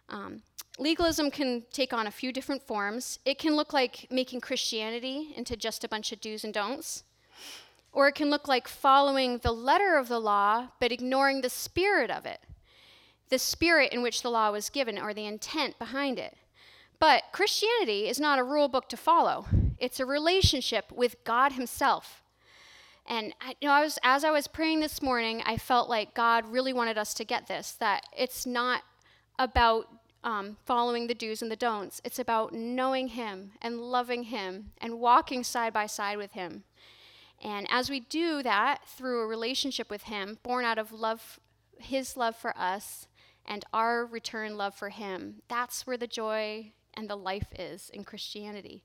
Um, 0.09 0.41
legalism 0.77 1.31
can 1.31 1.63
take 1.71 1.93
on 1.93 2.07
a 2.07 2.11
few 2.11 2.31
different 2.31 2.61
forms. 2.61 3.19
It 3.25 3.39
can 3.39 3.55
look 3.55 3.73
like 3.73 4.07
making 4.11 4.41
Christianity 4.41 5.33
into 5.35 5.55
just 5.55 5.83
a 5.83 5.89
bunch 5.89 6.11
of 6.11 6.21
do's 6.21 6.43
and 6.43 6.53
don'ts. 6.53 7.03
Or 7.93 8.07
it 8.07 8.15
can 8.15 8.29
look 8.29 8.47
like 8.47 8.67
following 8.67 9.39
the 9.39 9.51
letter 9.51 9.97
of 9.97 10.07
the 10.07 10.19
law, 10.19 10.67
but 10.79 10.91
ignoring 10.91 11.41
the 11.41 11.49
spirit 11.49 12.09
of 12.09 12.25
it, 12.25 12.39
the 13.29 13.39
spirit 13.39 13.91
in 13.91 14.01
which 14.01 14.21
the 14.21 14.31
law 14.31 14.51
was 14.51 14.69
given, 14.69 14.97
or 14.97 15.13
the 15.13 15.25
intent 15.25 15.77
behind 15.77 16.17
it. 16.19 16.37
But 16.99 17.23
Christianity 17.31 18.07
is 18.07 18.19
not 18.19 18.39
a 18.39 18.43
rule 18.43 18.67
book 18.67 18.87
to 18.89 18.97
follow, 18.97 19.47
it's 19.77 19.99
a 19.99 20.05
relationship 20.05 20.91
with 20.91 21.23
God 21.23 21.53
Himself. 21.53 22.20
And 23.07 23.33
I, 23.41 23.55
you 23.59 23.67
know, 23.67 23.73
I 23.73 23.81
was 23.81 23.97
as 24.03 24.23
I 24.23 24.31
was 24.31 24.47
praying 24.47 24.79
this 24.79 25.01
morning, 25.01 25.41
I 25.45 25.57
felt 25.57 25.89
like 25.89 26.13
God 26.13 26.45
really 26.45 26.73
wanted 26.73 26.97
us 26.97 27.13
to 27.15 27.25
get 27.25 27.47
this 27.47 27.71
that 27.73 28.03
it's 28.15 28.45
not 28.45 28.83
about 29.39 29.87
um, 30.23 30.57
following 30.65 31.07
the 31.07 31.15
do's 31.15 31.41
and 31.41 31.51
the 31.51 31.55
don'ts. 31.55 32.01
It's 32.03 32.19
about 32.19 32.53
knowing 32.53 33.09
Him 33.09 33.51
and 33.61 33.79
loving 33.79 34.23
Him 34.23 34.71
and 34.77 34.99
walking 34.99 35.43
side 35.43 35.73
by 35.73 35.87
side 35.87 36.17
with 36.17 36.33
Him. 36.33 36.63
And 37.43 37.65
as 37.71 37.89
we 37.89 38.01
do 38.01 38.43
that 38.43 38.87
through 38.87 39.21
a 39.21 39.27
relationship 39.27 39.89
with 39.89 40.03
Him, 40.03 40.37
born 40.43 40.63
out 40.63 40.77
of 40.77 40.91
love, 40.91 41.39
His 41.79 42.15
love 42.15 42.35
for 42.35 42.55
us, 42.57 43.07
and 43.45 43.65
our 43.73 44.05
return 44.05 44.57
love 44.57 44.75
for 44.75 44.89
Him, 44.89 45.41
that's 45.47 45.87
where 45.87 45.97
the 45.97 46.07
joy 46.07 46.71
and 46.93 47.09
the 47.09 47.15
life 47.15 47.47
is 47.57 47.89
in 47.91 48.03
Christianity. 48.03 48.83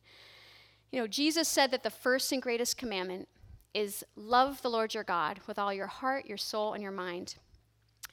You 0.90 1.00
know, 1.00 1.07
Jesus 1.07 1.48
said 1.48 1.70
that 1.72 1.83
the 1.83 1.90
first 1.90 2.33
and 2.33 2.40
greatest 2.40 2.79
commandment 2.79 3.29
is 3.77 4.03
love 4.17 4.62
the 4.62 4.71
Lord 4.71 4.95
your 4.95 5.05
God 5.05 5.39
with 5.47 5.59
all 5.59 5.73
your 5.73 5.87
heart, 5.87 6.25
your 6.25 6.39
soul, 6.39 6.73
and 6.73 6.83
your 6.83 6.93
mind. 6.93 7.35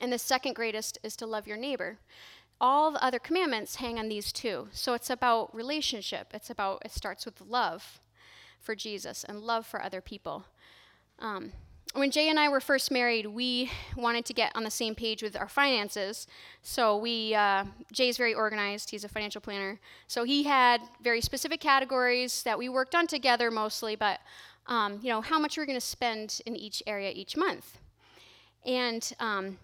And 0.01 0.11
the 0.11 0.19
second 0.19 0.55
greatest 0.55 0.97
is 1.03 1.15
to 1.15 1.25
love 1.25 1.47
your 1.47 1.55
neighbor. 1.55 1.99
All 2.59 2.91
the 2.91 3.03
other 3.03 3.17
commandments 3.17 3.77
hang 3.77 3.97
on 3.97 4.09
these 4.09 4.33
two. 4.33 4.67
So 4.73 4.93
it's 4.93 5.09
about 5.09 5.55
relationship. 5.55 6.27
It's 6.33 6.49
about, 6.49 6.81
it 6.83 6.91
starts 6.91 7.25
with 7.25 7.39
love 7.39 8.01
for 8.59 8.75
Jesus 8.75 9.23
and 9.23 9.39
love 9.39 9.65
for 9.65 9.81
other 9.81 10.01
people. 10.01 10.43
Um, 11.19 11.53
when 11.93 12.11
Jay 12.11 12.27
and 12.29 12.39
I 12.39 12.49
were 12.49 12.59
first 12.59 12.91
married, 12.91 13.27
we 13.27 13.71
wanted 13.95 14.25
to 14.25 14.33
get 14.33 14.51
on 14.55 14.63
the 14.63 14.71
same 14.71 14.95
page 14.95 15.23
with 15.23 15.37
our 15.37 15.47
finances. 15.47 16.27
So 16.61 16.97
we, 16.97 17.35
uh, 17.35 17.65
Jay's 17.91 18.17
very 18.17 18.33
organized. 18.33 18.89
He's 18.89 19.03
a 19.03 19.09
financial 19.09 19.41
planner. 19.41 19.79
So 20.07 20.23
he 20.23 20.43
had 20.43 20.81
very 21.01 21.21
specific 21.21 21.61
categories 21.61 22.43
that 22.43 22.57
we 22.57 22.67
worked 22.67 22.95
on 22.95 23.07
together 23.07 23.51
mostly, 23.51 23.95
but 23.95 24.19
um, 24.67 24.99
you 25.01 25.09
know 25.09 25.21
how 25.21 25.39
much 25.39 25.57
we're 25.57 25.65
going 25.65 25.77
to 25.77 25.85
spend 25.85 26.41
in 26.45 26.55
each 26.55 26.81
area 26.87 27.11
each 27.13 27.35
month. 27.35 27.77
And 28.65 29.11
um, 29.19 29.57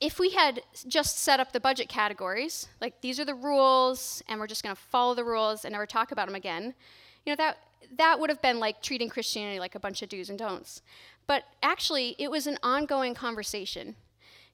if 0.00 0.18
we 0.18 0.30
had 0.30 0.62
just 0.86 1.18
set 1.18 1.40
up 1.40 1.52
the 1.52 1.60
budget 1.60 1.88
categories, 1.88 2.68
like 2.80 3.00
these 3.00 3.18
are 3.18 3.24
the 3.24 3.34
rules, 3.34 4.22
and 4.28 4.38
we're 4.38 4.46
just 4.46 4.62
going 4.62 4.74
to 4.74 4.80
follow 4.80 5.14
the 5.14 5.24
rules 5.24 5.64
and 5.64 5.72
never 5.72 5.86
talk 5.86 6.12
about 6.12 6.26
them 6.26 6.34
again, 6.34 6.74
you 7.24 7.32
know 7.32 7.36
that 7.36 7.58
that 7.96 8.20
would 8.20 8.30
have 8.30 8.40
been 8.40 8.60
like 8.60 8.82
treating 8.82 9.08
Christianity 9.08 9.58
like 9.58 9.74
a 9.74 9.80
bunch 9.80 10.02
of 10.02 10.08
do's 10.08 10.30
and 10.30 10.38
don'ts. 10.38 10.82
But 11.26 11.44
actually, 11.62 12.14
it 12.18 12.30
was 12.30 12.46
an 12.46 12.58
ongoing 12.62 13.14
conversation. 13.14 13.96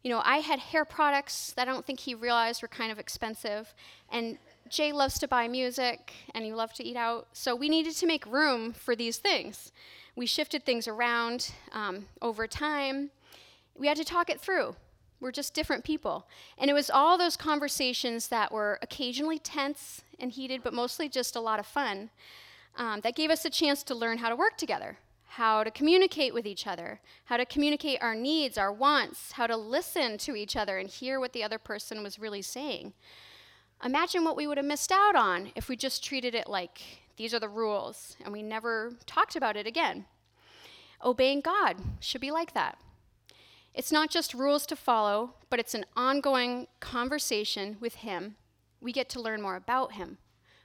You 0.02 0.10
know, 0.10 0.22
I 0.24 0.38
had 0.38 0.58
hair 0.58 0.84
products 0.84 1.52
that 1.52 1.68
I 1.68 1.72
don't 1.72 1.84
think 1.84 2.00
he 2.00 2.14
realized 2.14 2.62
were 2.62 2.68
kind 2.68 2.92
of 2.92 2.98
expensive, 2.98 3.74
and 4.10 4.38
Jay 4.70 4.92
loves 4.92 5.18
to 5.18 5.28
buy 5.28 5.48
music 5.48 6.12
and 6.34 6.44
he 6.44 6.52
loved 6.52 6.76
to 6.76 6.84
eat 6.84 6.96
out, 6.96 7.28
so 7.32 7.54
we 7.54 7.68
needed 7.68 7.94
to 7.96 8.06
make 8.06 8.26
room 8.26 8.72
for 8.72 8.96
these 8.96 9.18
things. 9.18 9.72
We 10.14 10.26
shifted 10.26 10.64
things 10.64 10.88
around 10.88 11.52
um, 11.72 12.06
over 12.22 12.46
time. 12.46 13.10
We 13.74 13.86
had 13.86 13.96
to 13.98 14.04
talk 14.04 14.30
it 14.30 14.40
through. 14.40 14.76
We're 15.20 15.32
just 15.32 15.54
different 15.54 15.84
people. 15.84 16.26
And 16.58 16.70
it 16.70 16.74
was 16.74 16.90
all 16.90 17.16
those 17.16 17.36
conversations 17.36 18.28
that 18.28 18.52
were 18.52 18.78
occasionally 18.82 19.38
tense 19.38 20.02
and 20.18 20.30
heated, 20.30 20.62
but 20.62 20.74
mostly 20.74 21.08
just 21.08 21.36
a 21.36 21.40
lot 21.40 21.60
of 21.60 21.66
fun, 21.66 22.10
um, 22.76 23.00
that 23.00 23.16
gave 23.16 23.30
us 23.30 23.44
a 23.44 23.50
chance 23.50 23.82
to 23.84 23.94
learn 23.94 24.18
how 24.18 24.28
to 24.28 24.36
work 24.36 24.58
together, 24.58 24.98
how 25.24 25.64
to 25.64 25.70
communicate 25.70 26.34
with 26.34 26.46
each 26.46 26.66
other, 26.66 27.00
how 27.26 27.36
to 27.36 27.46
communicate 27.46 28.02
our 28.02 28.14
needs, 28.14 28.58
our 28.58 28.72
wants, 28.72 29.32
how 29.32 29.46
to 29.46 29.56
listen 29.56 30.18
to 30.18 30.34
each 30.34 30.56
other 30.56 30.78
and 30.78 30.88
hear 30.88 31.18
what 31.18 31.32
the 31.32 31.42
other 31.42 31.58
person 31.58 32.02
was 32.02 32.18
really 32.18 32.42
saying. 32.42 32.92
Imagine 33.84 34.24
what 34.24 34.36
we 34.36 34.46
would 34.46 34.56
have 34.56 34.66
missed 34.66 34.90
out 34.90 35.14
on 35.14 35.52
if 35.54 35.68
we 35.68 35.76
just 35.76 36.04
treated 36.04 36.34
it 36.34 36.48
like 36.48 36.80
these 37.16 37.34
are 37.34 37.40
the 37.40 37.48
rules 37.48 38.16
and 38.24 38.32
we 38.32 38.42
never 38.42 38.92
talked 39.06 39.36
about 39.36 39.56
it 39.56 39.66
again. 39.66 40.06
Obeying 41.04 41.40
God 41.40 41.76
should 42.00 42.20
be 42.20 42.30
like 42.30 42.54
that. 42.54 42.78
It's 43.74 43.92
not 43.92 44.10
just 44.10 44.32
rules 44.32 44.64
to 44.66 44.76
follow, 44.76 45.34
but 45.50 45.60
it's 45.60 45.74
an 45.74 45.84
ongoing 45.94 46.66
conversation 46.80 47.76
with 47.78 47.96
Him. 47.96 48.36
We 48.80 48.90
get 48.90 49.10
to 49.10 49.20
learn 49.20 49.42
more 49.42 49.56
about 49.56 49.92
Him. 49.92 50.16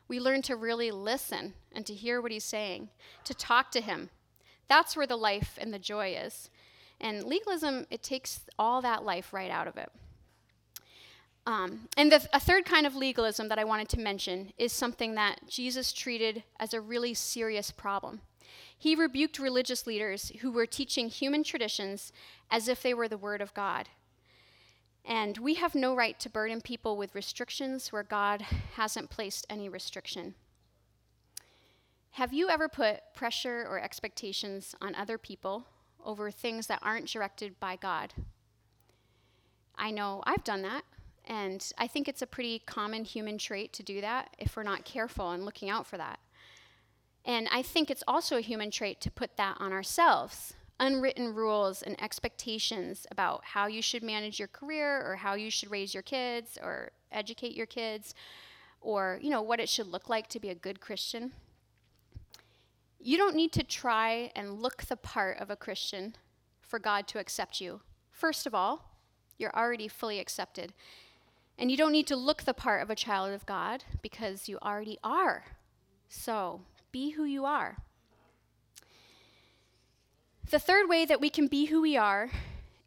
We 0.08 0.20
learn 0.20 0.42
to 0.44 0.56
really 0.56 0.92
listen 0.92 1.54
and 1.74 1.86
to 1.86 1.94
hear 1.94 2.22
what 2.22 2.32
He's 2.32 2.46
saying, 2.46 2.90
to 3.26 3.34
talk 3.34 3.70
to 3.72 3.82
Him. 3.82 4.10
That's 4.70 4.96
where 4.96 5.08
the 5.08 5.18
life 5.18 5.58
and 5.60 5.74
the 5.74 5.80
joy 5.80 6.16
is. 6.16 6.50
And 7.02 7.24
legalism, 7.26 7.86
it 7.90 8.02
takes 8.02 8.42
all 8.58 8.82
that 8.82 9.04
life 9.04 9.34
right 9.34 9.52
out 9.52 9.68
of 9.68 9.76
it. 9.76 9.92
Um, 11.46 11.88
and 11.98 12.12
the, 12.12 12.28
a 12.34 12.40
third 12.40 12.66
kind 12.66 12.86
of 12.86 12.96
legalism 12.96 13.50
that 13.50 13.58
I 13.58 13.64
wanted 13.64 13.90
to 13.90 14.00
mention 14.00 14.54
is 14.58 14.72
something 14.72 15.16
that 15.16 15.40
Jesus 15.48 15.92
treated 15.92 16.44
as 16.60 16.74
a 16.74 16.82
really 16.82 17.14
serious 17.14 17.72
problem. 17.72 18.22
He 18.78 18.96
rebuked 18.96 19.40
religious 19.40 19.88
leaders 19.88 20.32
who 20.42 20.52
were 20.52 20.66
teaching 20.66 21.10
human 21.10 21.44
traditions 21.44 22.12
as 22.50 22.68
if 22.68 22.82
they 22.82 22.94
were 22.94 23.08
the 23.08 23.18
Word 23.18 23.42
of 23.42 23.54
God. 23.54 23.90
And 25.04 25.38
we 25.40 25.56
have 25.56 25.74
no 25.74 25.96
right 25.96 26.20
to 26.20 26.30
burden 26.30 26.62
people 26.62 26.96
with 26.96 27.16
restrictions 27.16 27.92
where 27.92 28.04
God 28.04 28.42
hasn't 28.76 29.10
placed 29.10 29.48
any 29.50 29.68
restriction. 29.68 30.36
Have 32.12 32.34
you 32.34 32.50
ever 32.50 32.68
put 32.68 33.00
pressure 33.16 33.66
or 33.68 33.80
expectations 33.80 34.76
on 34.82 34.94
other 34.96 35.18
people 35.18 35.66
over 36.06 36.30
things 36.30 36.68
that 36.68 36.80
aren't 36.84 37.08
directed 37.08 37.60
by 37.60 37.78
God? 37.78 38.14
I 39.76 39.92
know 39.92 40.22
I've 40.26 40.44
done 40.44 40.62
that. 40.64 40.84
And 41.26 41.66
I 41.78 41.88
think 41.88 42.08
it's 42.08 42.22
a 42.22 42.28
pretty 42.28 42.60
common 42.66 43.06
human 43.06 43.38
trait 43.38 43.74
to 43.74 43.84
do 43.84 44.02
that 44.02 44.36
if 44.38 44.56
we're 44.56 44.64
not 44.64 44.86
careful 44.86 45.32
and 45.32 45.46
looking 45.46 45.70
out 45.70 45.86
for 45.86 45.98
that. 45.98 46.20
And 47.24 47.48
I 47.52 47.62
think 47.62 47.92
it's 47.92 48.04
also 48.08 48.38
a 48.38 48.42
human 48.42 48.72
trait 48.72 49.00
to 49.02 49.12
put 49.12 49.38
that 49.38 49.58
on 49.60 49.72
ourselves 49.72 50.54
unwritten 50.82 51.34
rules 51.34 51.84
and 51.84 52.02
expectations 52.02 53.06
about 53.12 53.46
how 53.46 53.68
you 53.68 53.84
should 53.84 54.02
manage 54.02 54.40
your 54.40 54.48
career 54.48 55.00
or 55.06 55.16
how 55.16 55.36
you 55.36 55.52
should 55.52 55.70
raise 55.70 55.94
your 55.94 56.02
kids 56.02 56.58
or 56.62 56.92
educate 57.12 57.56
your 57.56 57.68
kids 57.68 58.16
or 58.82 59.20
you 59.22 59.30
know 59.30 59.44
what 59.44 59.60
it 59.60 59.70
should 59.70 59.86
look 59.86 60.10
like 60.10 60.28
to 60.28 60.40
be 60.40 60.50
a 60.50 60.56
good 60.56 60.82
Christian. 60.82 61.32
You 63.00 63.16
don't 63.16 63.36
need 63.36 63.52
to 63.54 63.64
try 63.64 64.32
and 64.36 64.62
look 64.62 64.84
the 64.84 64.96
part 64.96 65.40
of 65.40 65.52
a 65.52 65.56
Christian 65.56 66.16
for 66.62 66.80
God 66.80 67.08
to 67.10 67.20
accept 67.20 67.62
you. 67.62 67.82
First 68.10 68.48
of 68.48 68.56
all, 68.56 68.98
you're 69.38 69.56
already 69.56 69.88
fully 69.88 70.20
accepted. 70.20 70.74
And 71.62 71.70
you 71.70 71.78
don't 71.78 71.92
need 71.92 72.08
to 72.08 72.16
look 72.16 72.42
the 72.42 72.56
part 72.56 72.82
of 72.82 72.90
a 72.90 72.96
child 72.96 73.32
of 73.34 73.46
God 73.46 73.84
because 74.02 74.50
you 74.50 74.58
already 74.64 74.98
are. 75.04 75.44
So 76.10 76.62
be 76.92 77.12
who 77.12 77.24
you 77.24 77.46
are. 77.46 77.78
The 80.50 80.58
third 80.58 80.90
way 80.90 81.06
that 81.06 81.22
we 81.22 81.30
can 81.30 81.46
be 81.46 81.66
who 81.66 81.80
we 81.80 81.96
are 81.96 82.32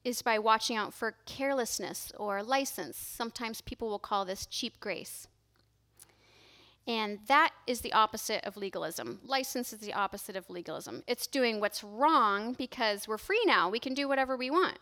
is 0.03 0.23
by 0.23 0.41
watching 0.41 0.77
out 0.77 0.93
for 0.93 1.15
carelessness 1.25 2.11
or 2.19 2.43
license. 2.43 2.97
Sometimes 2.97 3.61
people 3.61 3.89
will 3.89 4.01
call 4.01 4.25
this 4.25 4.45
cheap 4.45 4.81
grace. 4.81 5.29
And 6.85 7.21
that 7.29 7.53
is 7.69 7.81
the 7.81 7.93
opposite 7.93 8.45
of 8.45 8.57
legalism. 8.57 9.21
License 9.25 9.73
is 9.73 9.79
the 9.79 9.95
opposite 9.95 10.35
of 10.35 10.51
legalism. 10.51 11.05
It's 11.07 11.29
doing 11.29 11.61
what's 11.61 11.85
wrong 11.85 12.55
because 12.55 13.07
we're 13.07 13.19
free 13.19 13.43
now. 13.47 13.71
We 13.71 13.79
can 13.79 13.95
do 13.95 14.09
whatever 14.09 14.37
we 14.37 14.51
want. 14.51 14.79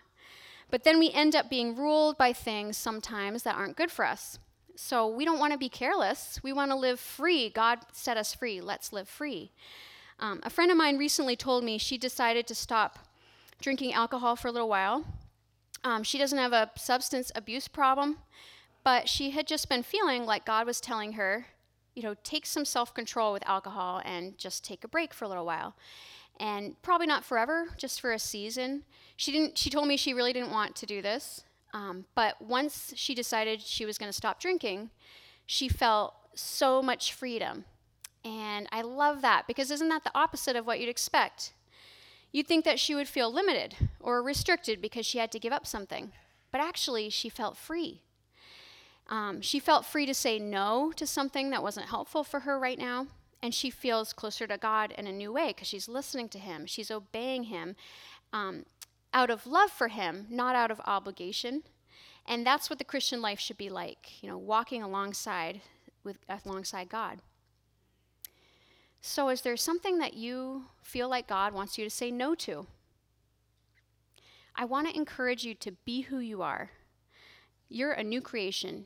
But 0.73 0.85
then 0.85 0.99
we 0.99 1.11
end 1.11 1.37
up 1.37 1.51
being 1.51 1.77
ruled 1.77 2.17
by 2.17 2.33
things 2.33 2.79
sometimes 2.79 3.43
that 3.43 3.57
aren't 3.57 3.77
good 3.77 3.91
for 3.91 4.07
us. 4.07 4.39
So 4.75 5.07
we 5.07 5.27
don't 5.27 5.39
want 5.39 5.53
to 5.53 5.59
be 5.59 5.69
careless. 5.69 6.41
We 6.43 6.55
want 6.55 6.71
to 6.71 6.77
live 6.77 6.99
free. 6.99 7.51
God 7.51 7.81
set 7.93 8.17
us 8.17 8.33
free. 8.33 8.63
Let's 8.63 8.91
live 8.91 9.07
free. 9.07 9.53
Um, 10.19 10.41
a 10.43 10.49
friend 10.49 10.71
of 10.71 10.79
mine 10.79 10.97
recently 10.97 11.37
told 11.37 11.63
me 11.63 11.77
she 11.77 11.99
decided 11.99 12.47
to 12.47 12.55
stop 12.55 12.99
drinking 13.61 13.93
alcohol 13.93 14.35
for 14.35 14.49
a 14.49 14.51
little 14.51 14.69
while. 14.69 15.05
Um, 15.85 16.03
she 16.05 16.17
doesn't 16.17 16.39
have 16.39 16.55
a 16.55 16.71
substance 16.75 17.31
abuse 17.35 17.69
problem, 17.69 18.17
but 18.83 19.11
she 19.11 19.31
had 19.31 19.47
just 19.47 19.69
been 19.69 19.83
feeling 19.83 20.25
like 20.25 20.47
God 20.47 20.67
was 20.67 20.81
telling 20.81 21.13
her, 21.13 21.49
you 21.95 22.03
know, 22.03 22.15
take 22.25 22.47
some 22.47 22.65
self 22.65 22.95
control 22.95 23.35
with 23.35 23.47
alcohol 23.47 24.01
and 24.07 24.39
just 24.39 24.65
take 24.65 24.85
a 24.85 24.89
break 24.89 25.13
for 25.13 25.27
a 25.27 25.29
little 25.29 25.45
while 25.45 25.75
and 26.43 26.75
probably 26.83 27.07
not 27.07 27.25
forever, 27.25 27.69
just 27.77 28.01
for 28.01 28.11
a 28.11 28.19
season. 28.19 28.83
She 29.17 29.31
didn't. 29.31 29.57
She 29.57 29.71
told 29.71 29.87
me 29.87 29.97
she 29.97 30.13
really 30.13 30.33
didn't 30.33 30.51
want 30.51 30.75
to 30.75 30.87
do 30.87 31.01
this, 31.01 31.45
um, 31.73 32.05
but 32.17 32.43
once 32.43 32.93
she 32.97 33.15
decided 33.15 33.63
she 33.63 33.87
was 33.87 33.97
going 33.97 34.09
to 34.09 34.17
stop 34.17 34.41
drinking, 34.41 34.91
she 35.47 35.69
felt 35.69 36.15
so 36.35 36.83
much 36.83 37.13
freedom, 37.13 37.65
and 38.25 38.67
I 38.73 38.83
love 38.83 39.23
that 39.23 39.47
because 39.47 39.71
isn't 39.71 39.89
that 39.89 40.03
the 40.03 40.11
opposite 40.17 40.57
of 40.57 40.67
what 40.67 40.81
you'd 40.81 40.89
expect? 40.89 41.53
You'd 42.33 42.49
think 42.49 42.65
that 42.65 42.81
she 42.81 42.97
would 42.97 43.09
feel 43.09 43.33
limited 43.33 43.77
or 44.01 44.21
restricted 44.21 44.83
because 44.83 45.07
she 45.07 45.19
had 45.19 45.31
to 45.33 45.39
give 45.39 45.53
up 45.53 45.67
something, 45.67 46.11
but 46.51 46.61
actually 46.61 47.09
she 47.09 47.29
felt 47.29 47.57
free. 47.57 48.03
Um, 49.09 49.43
she 49.43 49.61
felt 49.61 49.87
free 49.87 50.07
to 50.07 50.15
say 50.15 50.41
no 50.41 50.93
to 50.97 51.07
something 51.07 51.51
that 51.51 51.63
wasn't 51.63 51.91
helpful 51.91 52.25
for 52.25 52.41
her 52.41 52.59
right 52.59 52.79
now 52.79 53.07
and 53.43 53.53
she 53.53 53.71
feels 53.71 54.13
closer 54.13 54.47
to 54.47 54.57
God 54.57 54.95
in 54.97 55.07
a 55.07 55.13
new 55.13 55.33
way 55.33 55.49
because 55.49 55.67
she's 55.67 55.89
listening 55.89 56.29
to 56.31 56.39
Him, 56.39 56.65
she's 56.67 56.91
obeying 56.91 57.45
Him 57.45 57.75
um, 58.33 58.65
out 59.13 59.31
of 59.31 59.47
love 59.47 59.71
for 59.71 59.89
Him, 59.89 60.27
not 60.31 60.55
out 60.55 60.71
of 60.71 60.81
obligation. 60.87 61.63
And 62.27 62.47
that's 62.47 62.71
what 62.71 62.79
the 62.79 62.85
Christian 62.85 63.21
life 63.21 63.41
should 63.41 63.59
be 63.59 63.69
like, 63.69 64.23
you 64.23 64.29
know, 64.29 64.39
walking 64.39 64.83
alongside 64.83 65.61
with 66.05 66.19
alongside 66.45 66.89
God. 66.89 67.21
So, 69.01 69.29
is 69.29 69.43
there 69.43 69.57
something 69.57 69.99
that 69.99 70.15
you 70.15 70.67
feel 70.81 71.09
like 71.09 71.27
God 71.27 71.53
wants 71.53 71.77
you 71.77 71.85
to 71.85 71.91
say 71.91 72.13
no 72.13 72.37
to? 72.37 72.69
I 74.55 74.65
want 74.65 74.89
to 74.89 74.97
encourage 74.97 75.45
you 75.45 75.55
to 75.55 75.73
be 75.85 76.03
who 76.03 76.19
you 76.19 76.43
are. 76.43 76.71
You're 77.69 77.93
a 77.93 78.05
new 78.05 78.21
creation. 78.21 78.85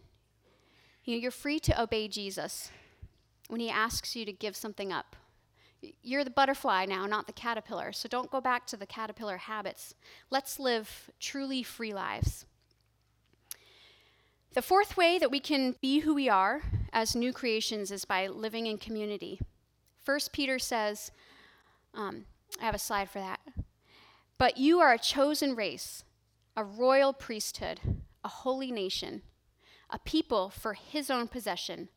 You 1.05 1.15
know, 1.15 1.21
you're 1.21 1.31
free 1.31 1.61
to 1.61 1.81
obey 1.81 2.09
Jesus 2.09 2.71
when 3.49 3.61
he 3.61 3.71
asks 3.71 4.17
you 4.17 4.25
to 4.25 4.33
give 4.33 4.57
something 4.57 4.93
up. 4.93 5.17
You're 6.03 6.25
the 6.25 6.31
butterfly 6.31 6.87
now, 6.87 7.07
not 7.07 7.27
the 7.27 7.33
caterpillar. 7.33 7.93
So 7.93 8.09
don't 8.09 8.31
go 8.31 8.41
back 8.41 8.67
to 8.69 8.77
the 8.77 8.87
caterpillar 8.87 9.37
habits. 9.37 9.95
Let's 10.31 10.59
live 10.59 11.11
truly 11.21 11.63
free 11.63 11.93
lives. 11.93 12.47
The 14.55 14.63
fourth 14.63 14.97
way 14.97 15.19
that 15.19 15.31
we 15.31 15.39
can 15.39 15.77
be 15.83 16.01
who 16.01 16.15
we 16.15 16.29
are 16.31 16.63
as 16.93 17.15
new 17.15 17.33
creations 17.33 17.91
is 17.91 18.07
by 18.07 18.27
living 18.27 18.67
in 18.67 18.79
community. 18.79 19.39
First 20.03 20.33
Peter 20.33 20.59
says, 20.59 21.11
um, 21.95 22.25
I 22.61 22.65
have 22.65 22.75
a 22.75 22.79
slide 22.79 23.11
for 23.11 23.19
that. 23.19 23.41
But 24.39 24.57
you 24.57 24.81
are 24.81 24.93
a 24.93 24.99
chosen 24.99 25.55
race, 25.55 26.05
a 26.57 26.65
royal 26.65 27.13
priesthood, 27.13 27.81
a 28.25 28.29
holy 28.29 28.71
nation, 28.71 29.23
a 29.91 29.99
people 29.99 30.49
for 30.49 30.73
his 30.73 31.11
own 31.11 31.29
possession, 31.29 31.89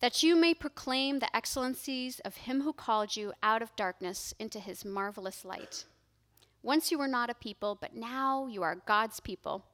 that 0.00 0.22
you 0.22 0.36
may 0.36 0.54
proclaim 0.54 1.18
the 1.18 1.34
excellencies 1.34 2.20
of 2.20 2.36
him 2.36 2.62
who 2.62 2.72
called 2.72 3.16
you 3.16 3.32
out 3.42 3.62
of 3.62 3.74
darkness 3.76 4.34
into 4.38 4.60
his 4.60 4.84
marvelous 4.84 5.44
light. 5.44 5.84
Once 6.62 6.90
you 6.90 6.98
were 6.98 7.08
not 7.08 7.30
a 7.30 7.34
people, 7.34 7.78
but 7.80 7.94
now 7.94 8.46
you 8.46 8.62
are 8.62 8.82
God's 8.86 9.20
people. 9.20 9.64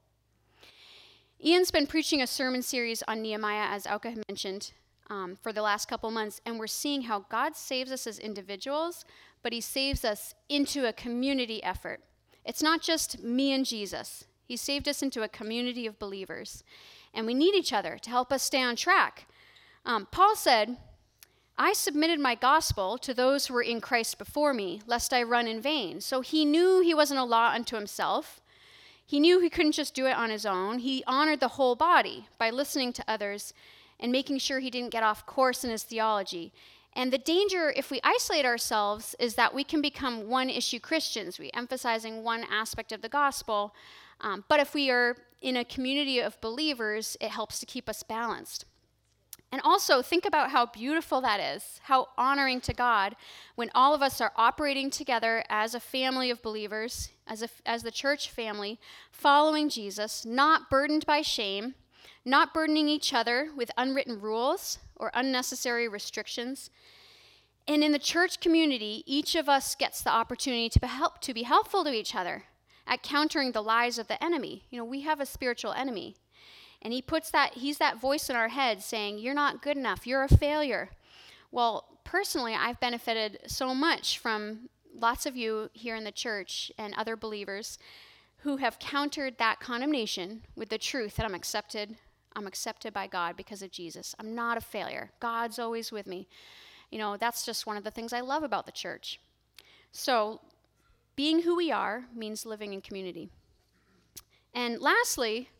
Ian's 1.44 1.70
been 1.70 1.86
preaching 1.86 2.22
a 2.22 2.26
sermon 2.26 2.62
series 2.62 3.02
on 3.08 3.22
Nehemiah, 3.22 3.74
as 3.74 3.86
Alka 3.86 4.14
mentioned, 4.28 4.72
um, 5.10 5.36
for 5.42 5.52
the 5.52 5.62
last 5.62 5.88
couple 5.88 6.10
months, 6.10 6.40
and 6.46 6.58
we're 6.58 6.66
seeing 6.66 7.02
how 7.02 7.26
God 7.28 7.56
saves 7.56 7.90
us 7.90 8.06
as 8.06 8.18
individuals, 8.18 9.04
but 9.42 9.52
he 9.52 9.60
saves 9.60 10.04
us 10.04 10.34
into 10.48 10.86
a 10.86 10.92
community 10.92 11.62
effort. 11.64 12.00
It's 12.44 12.62
not 12.62 12.80
just 12.80 13.22
me 13.22 13.52
and 13.52 13.64
Jesus, 13.64 14.24
he 14.44 14.56
saved 14.56 14.86
us 14.86 15.02
into 15.02 15.22
a 15.22 15.28
community 15.28 15.86
of 15.86 15.98
believers. 15.98 16.62
And 17.14 17.26
we 17.26 17.34
need 17.34 17.54
each 17.54 17.72
other 17.72 17.98
to 17.98 18.10
help 18.10 18.30
us 18.30 18.42
stay 18.42 18.62
on 18.62 18.76
track. 18.76 19.26
Um, 19.84 20.06
Paul 20.10 20.36
said, 20.36 20.76
I 21.58 21.72
submitted 21.72 22.18
my 22.18 22.34
gospel 22.34 22.98
to 22.98 23.12
those 23.12 23.46
who 23.46 23.54
were 23.54 23.62
in 23.62 23.80
Christ 23.80 24.18
before 24.18 24.54
me, 24.54 24.80
lest 24.86 25.12
I 25.12 25.22
run 25.22 25.46
in 25.46 25.60
vain. 25.60 26.00
So 26.00 26.20
he 26.20 26.44
knew 26.44 26.80
he 26.80 26.94
wasn't 26.94 27.20
a 27.20 27.24
law 27.24 27.50
unto 27.52 27.76
himself. 27.76 28.40
He 29.04 29.20
knew 29.20 29.40
he 29.40 29.50
couldn't 29.50 29.72
just 29.72 29.94
do 29.94 30.06
it 30.06 30.16
on 30.16 30.30
his 30.30 30.46
own. 30.46 30.78
He 30.78 31.04
honored 31.06 31.40
the 31.40 31.48
whole 31.48 31.76
body 31.76 32.28
by 32.38 32.50
listening 32.50 32.92
to 32.94 33.04
others 33.06 33.52
and 34.00 34.10
making 34.10 34.38
sure 34.38 34.58
he 34.58 34.70
didn't 34.70 34.90
get 34.90 35.02
off 35.02 35.26
course 35.26 35.64
in 35.64 35.70
his 35.70 35.82
theology. 35.82 36.52
And 36.94 37.12
the 37.12 37.18
danger, 37.18 37.72
if 37.76 37.90
we 37.90 38.00
isolate 38.04 38.44
ourselves, 38.44 39.14
is 39.18 39.34
that 39.34 39.54
we 39.54 39.64
can 39.64 39.80
become 39.80 40.28
one 40.28 40.50
issue 40.50 40.78
Christians, 40.78 41.38
we 41.38 41.50
emphasizing 41.54 42.22
one 42.22 42.44
aspect 42.50 42.92
of 42.92 43.02
the 43.02 43.08
gospel. 43.08 43.74
Um, 44.20 44.44
but 44.48 44.60
if 44.60 44.74
we 44.74 44.90
are 44.90 45.16
in 45.40 45.56
a 45.56 45.64
community 45.64 46.18
of 46.20 46.40
believers, 46.40 47.16
it 47.20 47.30
helps 47.30 47.60
to 47.60 47.66
keep 47.66 47.88
us 47.88 48.02
balanced. 48.02 48.64
And 49.52 49.60
also, 49.62 50.00
think 50.00 50.24
about 50.24 50.50
how 50.50 50.64
beautiful 50.64 51.20
that 51.20 51.38
is, 51.38 51.78
how 51.84 52.08
honoring 52.16 52.62
to 52.62 52.72
God 52.72 53.14
when 53.54 53.70
all 53.74 53.94
of 53.94 54.00
us 54.00 54.18
are 54.18 54.32
operating 54.34 54.88
together 54.88 55.44
as 55.50 55.74
a 55.74 55.80
family 55.80 56.30
of 56.30 56.40
believers, 56.40 57.10
as, 57.26 57.42
a, 57.42 57.50
as 57.66 57.82
the 57.82 57.90
church 57.90 58.30
family, 58.30 58.80
following 59.10 59.68
Jesus, 59.68 60.24
not 60.24 60.70
burdened 60.70 61.04
by 61.04 61.20
shame, 61.20 61.74
not 62.24 62.54
burdening 62.54 62.88
each 62.88 63.12
other 63.12 63.50
with 63.54 63.70
unwritten 63.76 64.18
rules 64.18 64.78
or 64.96 65.10
unnecessary 65.12 65.86
restrictions. 65.86 66.70
And 67.68 67.84
in 67.84 67.92
the 67.92 67.98
church 67.98 68.40
community, 68.40 69.04
each 69.06 69.34
of 69.34 69.50
us 69.50 69.74
gets 69.74 70.00
the 70.00 70.10
opportunity 70.10 70.70
to 70.70 70.80
be, 70.80 70.86
help, 70.86 71.20
to 71.20 71.34
be 71.34 71.42
helpful 71.42 71.84
to 71.84 71.92
each 71.92 72.14
other 72.14 72.44
at 72.86 73.02
countering 73.02 73.52
the 73.52 73.62
lies 73.62 73.98
of 73.98 74.08
the 74.08 74.22
enemy. 74.24 74.64
You 74.70 74.78
know, 74.78 74.84
we 74.84 75.02
have 75.02 75.20
a 75.20 75.26
spiritual 75.26 75.72
enemy. 75.72 76.16
And 76.82 76.92
he 76.92 77.00
puts 77.00 77.30
that, 77.30 77.54
he's 77.54 77.78
that 77.78 78.00
voice 78.00 78.28
in 78.28 78.36
our 78.36 78.48
head 78.48 78.82
saying, 78.82 79.18
You're 79.18 79.34
not 79.34 79.62
good 79.62 79.76
enough, 79.76 80.06
you're 80.06 80.24
a 80.24 80.28
failure. 80.28 80.90
Well, 81.50 81.98
personally, 82.04 82.54
I've 82.54 82.80
benefited 82.80 83.38
so 83.46 83.74
much 83.74 84.18
from 84.18 84.68
lots 84.94 85.26
of 85.26 85.36
you 85.36 85.70
here 85.72 85.96
in 85.96 86.04
the 86.04 86.12
church 86.12 86.72
and 86.76 86.94
other 86.94 87.16
believers 87.16 87.78
who 88.38 88.56
have 88.56 88.78
countered 88.78 89.38
that 89.38 89.60
condemnation 89.60 90.42
with 90.56 90.68
the 90.68 90.78
truth 90.78 91.16
that 91.16 91.24
I'm 91.24 91.34
accepted 91.34 91.96
I'm 92.34 92.46
accepted 92.46 92.92
by 92.92 93.06
God 93.06 93.36
because 93.36 93.62
of 93.62 93.70
Jesus. 93.70 94.14
I'm 94.18 94.34
not 94.34 94.56
a 94.56 94.60
failure. 94.60 95.10
God's 95.20 95.58
always 95.58 95.92
with 95.92 96.06
me. 96.06 96.28
You 96.90 96.98
know, 96.98 97.16
that's 97.16 97.44
just 97.44 97.66
one 97.66 97.76
of 97.76 97.84
the 97.84 97.90
things 97.90 98.12
I 98.12 98.20
love 98.20 98.42
about 98.42 98.66
the 98.66 98.72
church. 98.72 99.20
So, 99.92 100.40
being 101.14 101.42
who 101.42 101.56
we 101.56 101.70
are 101.70 102.04
means 102.14 102.46
living 102.46 102.72
in 102.72 102.80
community. 102.80 103.28
And 104.54 104.80
lastly, 104.80 105.50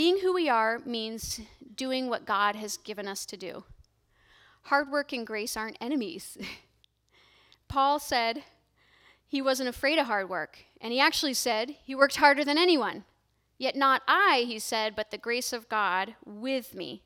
being 0.00 0.20
who 0.20 0.32
we 0.32 0.48
are 0.48 0.78
means 0.86 1.42
doing 1.76 2.08
what 2.08 2.24
God 2.24 2.56
has 2.56 2.78
given 2.78 3.06
us 3.06 3.26
to 3.26 3.36
do. 3.36 3.64
Hard 4.62 4.90
work 4.90 5.12
and 5.12 5.26
grace 5.26 5.58
aren't 5.58 5.76
enemies. 5.78 6.38
Paul 7.68 7.98
said 7.98 8.44
he 9.28 9.42
wasn't 9.42 9.68
afraid 9.68 9.98
of 9.98 10.06
hard 10.06 10.30
work, 10.30 10.60
and 10.80 10.90
he 10.90 10.98
actually 10.98 11.34
said 11.34 11.76
he 11.84 11.94
worked 11.94 12.16
harder 12.16 12.46
than 12.46 12.56
anyone. 12.56 13.04
Yet 13.58 13.76
not 13.76 14.00
I, 14.08 14.44
he 14.46 14.58
said, 14.58 14.96
but 14.96 15.10
the 15.10 15.18
grace 15.18 15.52
of 15.52 15.68
God 15.68 16.14
with 16.24 16.74
me. 16.74 17.02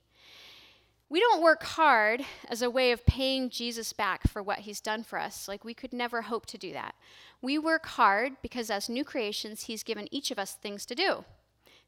We 1.08 1.18
don't 1.18 1.42
work 1.42 1.64
hard 1.64 2.24
as 2.48 2.62
a 2.62 2.70
way 2.70 2.92
of 2.92 3.04
paying 3.06 3.50
Jesus 3.50 3.92
back 3.92 4.28
for 4.28 4.40
what 4.40 4.60
he's 4.60 4.80
done 4.80 5.02
for 5.02 5.18
us. 5.18 5.48
Like, 5.48 5.64
we 5.64 5.74
could 5.74 5.92
never 5.92 6.22
hope 6.22 6.46
to 6.46 6.58
do 6.58 6.72
that. 6.74 6.94
We 7.42 7.58
work 7.58 7.86
hard 7.86 8.34
because, 8.40 8.70
as 8.70 8.88
new 8.88 9.02
creations, 9.02 9.64
he's 9.64 9.82
given 9.82 10.06
each 10.12 10.30
of 10.30 10.38
us 10.38 10.52
things 10.52 10.86
to 10.86 10.94
do, 10.94 11.24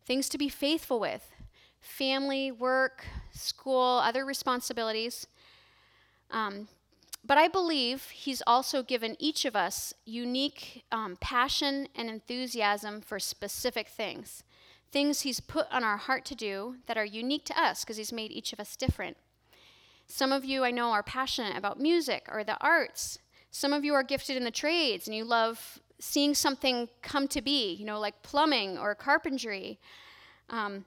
things 0.06 0.28
to 0.30 0.38
be 0.38 0.48
faithful 0.48 1.00
with 1.00 1.32
family, 1.80 2.50
work, 2.50 3.04
school, 3.32 4.00
other 4.02 4.24
responsibilities. 4.24 5.26
Um, 6.30 6.68
but 7.24 7.38
I 7.38 7.48
believe 7.48 8.04
he's 8.10 8.42
also 8.46 8.82
given 8.82 9.16
each 9.18 9.44
of 9.44 9.54
us 9.54 9.92
unique 10.04 10.84
um, 10.90 11.16
passion 11.20 11.88
and 11.94 12.08
enthusiasm 12.08 13.00
for 13.00 13.18
specific 13.18 13.88
things 13.88 14.42
things 14.96 15.20
He's 15.20 15.40
put 15.40 15.66
on 15.70 15.84
our 15.84 15.96
heart 15.96 16.24
to 16.26 16.34
do 16.34 16.76
that 16.86 16.96
are 16.96 17.04
unique 17.04 17.44
to 17.46 17.60
us 17.60 17.84
because 17.84 17.98
He's 17.98 18.12
made 18.12 18.32
each 18.32 18.52
of 18.52 18.60
us 18.60 18.76
different. 18.76 19.18
Some 20.06 20.32
of 20.32 20.44
you 20.44 20.64
I 20.64 20.70
know 20.70 20.90
are 20.90 21.02
passionate 21.02 21.56
about 21.56 21.78
music 21.78 22.26
or 22.30 22.44
the 22.44 22.56
arts. 22.62 23.18
Some 23.50 23.72
of 23.72 23.84
you 23.84 23.92
are 23.94 24.02
gifted 24.02 24.36
in 24.36 24.44
the 24.44 24.50
trades 24.50 25.06
and 25.06 25.16
you 25.16 25.24
love 25.24 25.80
seeing 25.98 26.34
something 26.34 26.88
come 27.02 27.28
to 27.28 27.40
be, 27.40 27.72
you 27.72 27.84
know, 27.84 27.98
like 27.98 28.22
plumbing 28.22 28.78
or 28.78 28.94
carpentry. 28.94 29.78
Um, 30.50 30.84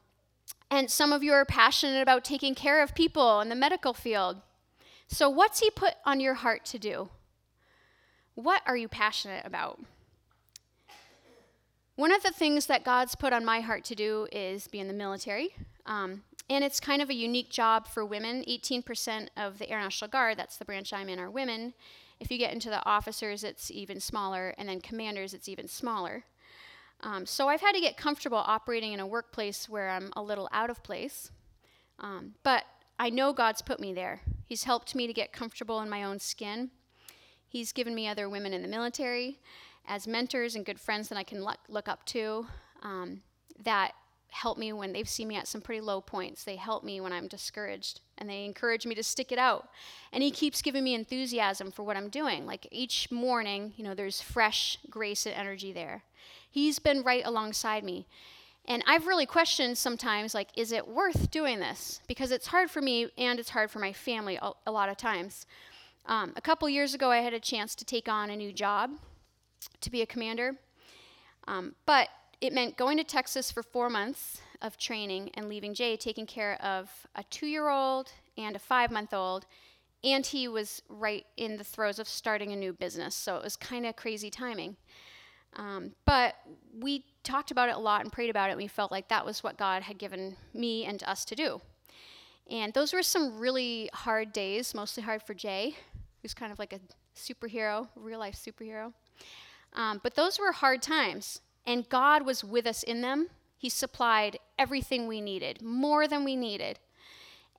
and 0.72 0.90
some 0.90 1.12
of 1.12 1.24
you 1.24 1.34
are 1.34 1.46
passionate 1.46 2.02
about 2.02 2.24
taking 2.24 2.56
care 2.56 2.82
of 2.84 2.94
people 2.94 3.42
in 3.42 3.50
the 3.50 3.56
medical 3.56 3.94
field. 3.94 4.42
So, 5.08 5.30
what's 5.30 5.60
He 5.60 5.70
put 5.72 5.96
on 6.06 6.20
your 6.20 6.36
heart 6.36 6.66
to 6.66 6.80
do? 6.80 7.10
What 8.36 8.62
are 8.66 8.78
you 8.78 8.88
passionate 8.88 9.46
about? 9.46 9.80
One 11.96 12.14
of 12.14 12.24
the 12.24 12.32
things 12.32 12.68
that 12.68 12.86
God's 12.86 13.16
put 13.16 13.34
on 13.34 13.44
my 13.44 13.60
heart 13.60 13.84
to 13.86 13.96
do 13.96 14.28
is 14.32 14.68
be 14.68 14.80
in 14.80 14.88
the 14.88 14.94
military. 14.94 15.56
Um, 15.86 16.24
and 16.50 16.64
it's 16.64 16.80
kind 16.80 17.02
of 17.02 17.10
a 17.10 17.14
unique 17.14 17.50
job 17.50 17.88
for 17.88 18.06
women. 18.06 18.44
18% 18.48 19.28
of 19.36 19.60
the 19.60 19.70
Air 19.70 19.80
National 19.80 20.10
Guard, 20.10 20.38
that's 20.38 20.58
the 20.58 20.66
branch 20.66 20.94
I'm 20.94 21.10
in, 21.10 21.20
are 21.20 21.30
women. 21.30 21.74
If 22.20 22.32
you 22.32 22.38
get 22.38 22.54
into 22.54 22.70
the 22.70 22.86
officers, 22.86 23.44
it's 23.44 23.72
even 23.72 24.00
smaller, 24.00 24.54
and 24.58 24.68
then 24.68 24.82
commanders, 24.82 25.34
it's 25.34 25.48
even 25.48 25.68
smaller. 25.68 26.26
Um, 27.02 27.26
so 27.26 27.48
I've 27.48 27.62
had 27.62 27.74
to 27.74 27.82
get 27.82 27.96
comfortable 27.96 28.44
operating 28.46 28.92
in 28.92 29.00
a 29.00 29.08
workplace 29.08 29.70
where 29.70 29.90
I'm 29.90 30.12
a 30.16 30.22
little 30.22 30.50
out 30.52 30.70
of 30.70 30.84
place. 30.84 31.32
Um, 32.00 32.34
but 32.44 32.66
I 32.98 33.10
know 33.10 33.32
God's 33.32 33.62
put 33.62 33.80
me 33.80 33.94
there. 33.94 34.22
He's 34.46 34.66
helped 34.66 34.96
me 34.96 35.08
to 35.08 35.14
get 35.14 35.32
comfortable 35.32 35.80
in 35.82 35.90
my 35.90 36.04
own 36.04 36.20
skin. 36.20 36.72
He's 37.48 37.72
given 37.72 37.96
me 37.96 38.08
other 38.08 38.28
women 38.28 38.54
in 38.54 38.62
the 38.62 38.68
military 38.68 39.40
as 39.88 40.08
mentors 40.08 40.56
and 40.56 40.66
good 40.66 40.80
friends 40.80 41.10
that 41.10 41.18
I 41.18 41.24
can 41.24 41.44
look, 41.44 41.88
up 41.88 42.06
to 42.08 42.46
um, 42.84 43.22
that 43.64 43.94
help 44.32 44.58
me 44.58 44.72
when 44.74 44.94
they've 44.94 45.10
seen 45.10 45.28
me 45.28 45.36
at 45.36 45.48
some 45.48 45.62
pretty 45.62 45.82
low 45.82 46.02
points. 46.02 46.44
They 46.44 46.56
help 46.56 46.84
me 46.84 47.02
when 47.02 47.14
I'm 47.14 47.28
discouraged 47.28 48.02
and 48.18 48.30
they 48.30 48.46
encourage 48.46 48.86
me 48.86 48.96
to 48.96 49.04
stick 49.04 49.32
it 49.32 49.40
out. 49.40 49.70
And 50.12 50.24
he 50.24 50.32
keeps 50.32 50.62
giving 50.62 50.84
me 50.84 50.94
enthusiasm 50.94 51.72
for 51.72 51.84
what 51.84 51.98
I'm 51.98 52.10
doing. 52.10 52.46
Like 52.46 52.68
each 52.72 53.12
morning, 53.12 53.74
you 53.76 53.84
know, 53.84 53.96
there's 53.96 54.22
fresh 54.22 54.78
grace 54.90 55.26
and 55.26 55.36
energy 55.36 55.72
there. 55.72 56.04
He's 56.50 56.80
been 56.80 57.04
right 57.04 57.26
alongside 57.26 57.84
me. 57.84 58.08
And 58.66 58.84
I've 58.86 59.08
really 59.08 59.26
questioned 59.26 59.78
sometimes, 59.78 60.36
like, 60.36 60.50
is 60.56 60.72
it 60.72 60.88
worth 60.88 61.32
doing 61.32 61.60
this? 61.60 62.02
Because 62.08 62.32
it's 62.32 62.48
hard 62.48 62.70
for 62.70 62.82
me 62.82 63.10
and 63.18 63.40
it's 63.40 63.50
hard 63.50 63.72
for 63.72 63.80
my 63.80 63.94
family 63.94 64.38
a, 64.66 64.72
lot 64.72 64.90
of 64.90 64.98
times. 64.98 65.48
Um, 66.06 66.34
a 66.36 66.42
couple 66.42 66.70
years 66.70 66.94
ago, 66.94 67.10
I 67.10 67.18
had 67.18 67.34
a 67.34 67.40
chance 67.40 67.74
to 67.76 67.86
take 67.86 68.08
on 68.08 68.30
a 68.30 68.36
new 68.36 68.54
job 68.54 68.92
to 69.82 69.90
be 69.90 70.04
a 70.04 70.06
commander. 70.06 70.56
Um, 71.48 71.74
but 71.88 72.10
it 72.42 72.54
meant 72.54 72.78
going 72.78 72.98
to 72.98 73.04
Texas 73.04 73.52
for 73.52 73.64
four 73.64 73.90
months 73.90 74.42
of 74.62 74.78
training 74.78 75.32
and 75.34 75.50
leaving 75.50 75.74
Jay 75.74 75.98
taking 75.98 76.26
care 76.26 76.62
of 76.62 76.90
a 77.16 77.24
two 77.24 77.48
year 77.48 77.70
old 77.70 78.12
and 78.38 78.56
a 78.56 78.60
five 78.60 78.92
month 78.92 79.14
old. 79.14 79.46
And 80.04 80.26
he 80.26 80.48
was 80.48 80.82
right 80.88 81.26
in 81.36 81.58
the 81.58 81.64
throes 81.64 82.00
of 82.00 82.08
starting 82.08 82.54
a 82.54 82.56
new 82.56 82.72
business. 82.72 83.16
So 83.16 83.36
it 83.36 83.44
was 83.44 83.58
kind 83.58 83.86
of 83.86 83.98
crazy 83.98 84.30
timing. 84.30 84.78
Um, 85.58 85.92
but 86.06 86.36
we 86.80 87.06
talked 87.24 87.52
about 87.52 87.70
it 87.70 87.76
a 87.76 87.80
lot 87.80 88.02
and 88.02 88.12
prayed 88.12 88.30
about 88.30 88.50
it. 88.50 88.56
We 88.56 88.68
felt 88.68 88.92
like 88.92 89.10
that 89.10 89.26
was 89.26 89.44
what 89.44 89.58
God 89.58 89.84
had 89.84 89.98
given 89.98 90.38
me 90.54 90.86
and 90.86 91.04
us 91.04 91.26
to 91.26 91.36
do. 91.36 91.62
And 92.50 92.74
those 92.74 92.94
were 92.94 93.04
some 93.04 93.38
really 93.38 93.90
hard 93.94 94.32
days, 94.32 94.74
mostly 94.74 95.04
hard 95.04 95.22
for 95.22 95.34
Jay, 95.34 95.76
who's 96.22 96.34
kind 96.34 96.52
of 96.52 96.60
like 96.60 96.74
a 96.74 96.80
superhero, 97.16 97.88
real 97.96 98.20
life 98.20 98.36
superhero. 98.36 98.94
Um, 99.74 100.00
but 100.02 100.16
those 100.16 100.40
were 100.40 100.52
hard 100.52 100.82
times, 100.82 101.42
and 101.70 101.88
God 101.88 102.26
was 102.26 102.44
with 102.44 102.66
us 102.66 102.82
in 102.82 103.02
them. 103.02 103.28
He 103.56 103.70
supplied 103.70 104.40
everything 104.58 105.08
we 105.08 105.22
needed, 105.22 105.62
more 105.62 106.08
than 106.08 106.24
we 106.24 106.36
needed. 106.36 106.80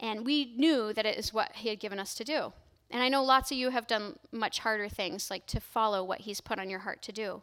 And 0.01 0.27
we 0.27 0.53
knew 0.57 0.93
that 0.93 1.07
it 1.07 1.17
is 1.17 1.33
what 1.33 1.53
He 1.55 1.69
had 1.69 1.79
given 1.79 2.01
us 2.01 2.17
to 2.17 2.25
do. 2.25 2.53
And 2.91 3.05
I 3.05 3.09
know 3.09 3.23
lots 3.23 3.53
of 3.53 3.57
you 3.57 3.71
have 3.71 3.87
done 3.87 4.19
much 4.33 4.59
harder 4.59 4.89
things, 4.89 5.31
like 5.31 5.47
to 5.47 5.61
follow 5.61 6.03
what 6.03 6.23
He's 6.23 6.41
put 6.41 6.59
on 6.59 6.69
your 6.69 6.81
heart 6.81 7.03
to 7.03 7.13
do. 7.13 7.43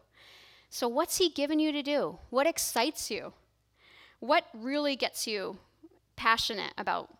So, 0.69 0.89
what's 0.89 1.19
He 1.19 1.29
given 1.29 1.57
you 1.57 1.71
to 1.71 1.81
do? 1.81 2.19
What 2.31 2.47
excites 2.47 3.09
you? 3.09 3.31
What 4.19 4.43
really 4.53 4.97
gets 4.97 5.25
you 5.25 5.59
passionate 6.17 6.73
about 6.77 7.16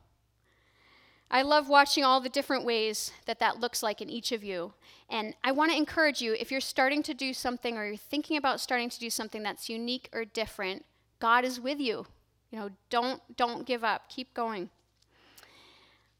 I 1.30 1.42
love 1.42 1.68
watching 1.68 2.04
all 2.04 2.22
the 2.22 2.30
different 2.30 2.63
ways 2.63 3.12
that 3.26 3.40
that 3.40 3.60
looks 3.60 3.84
like 3.84 4.02
in 4.02 4.10
each 4.10 4.32
of 4.32 4.44
you. 4.44 4.74
And 5.10 5.36
I 5.44 5.52
want 5.52 5.72
to 5.72 5.78
encourage 5.78 6.22
you 6.22 6.34
if 6.40 6.52
you're 6.52 6.62
starting 6.62 7.04
to 7.04 7.13
do 7.13 7.34
something 7.34 7.78
or 7.78 7.86
you're 7.86 7.98
thinking 7.98 8.38
about 8.38 8.62
starting 8.62 8.90
to 8.90 9.00
do 9.00 9.10
something 9.10 9.44
that's 9.44 9.70
unique 9.70 10.10
or 10.13 10.24
different, 10.24 10.86
God 11.20 11.44
is 11.44 11.60
with 11.60 11.80
you. 11.80 12.06
You 12.52 12.60
know, 12.60 12.70
don't 12.90 13.22
don't 13.36 13.66
give 13.66 13.84
up. 13.84 14.08
Keep 14.08 14.34
going. 14.34 14.70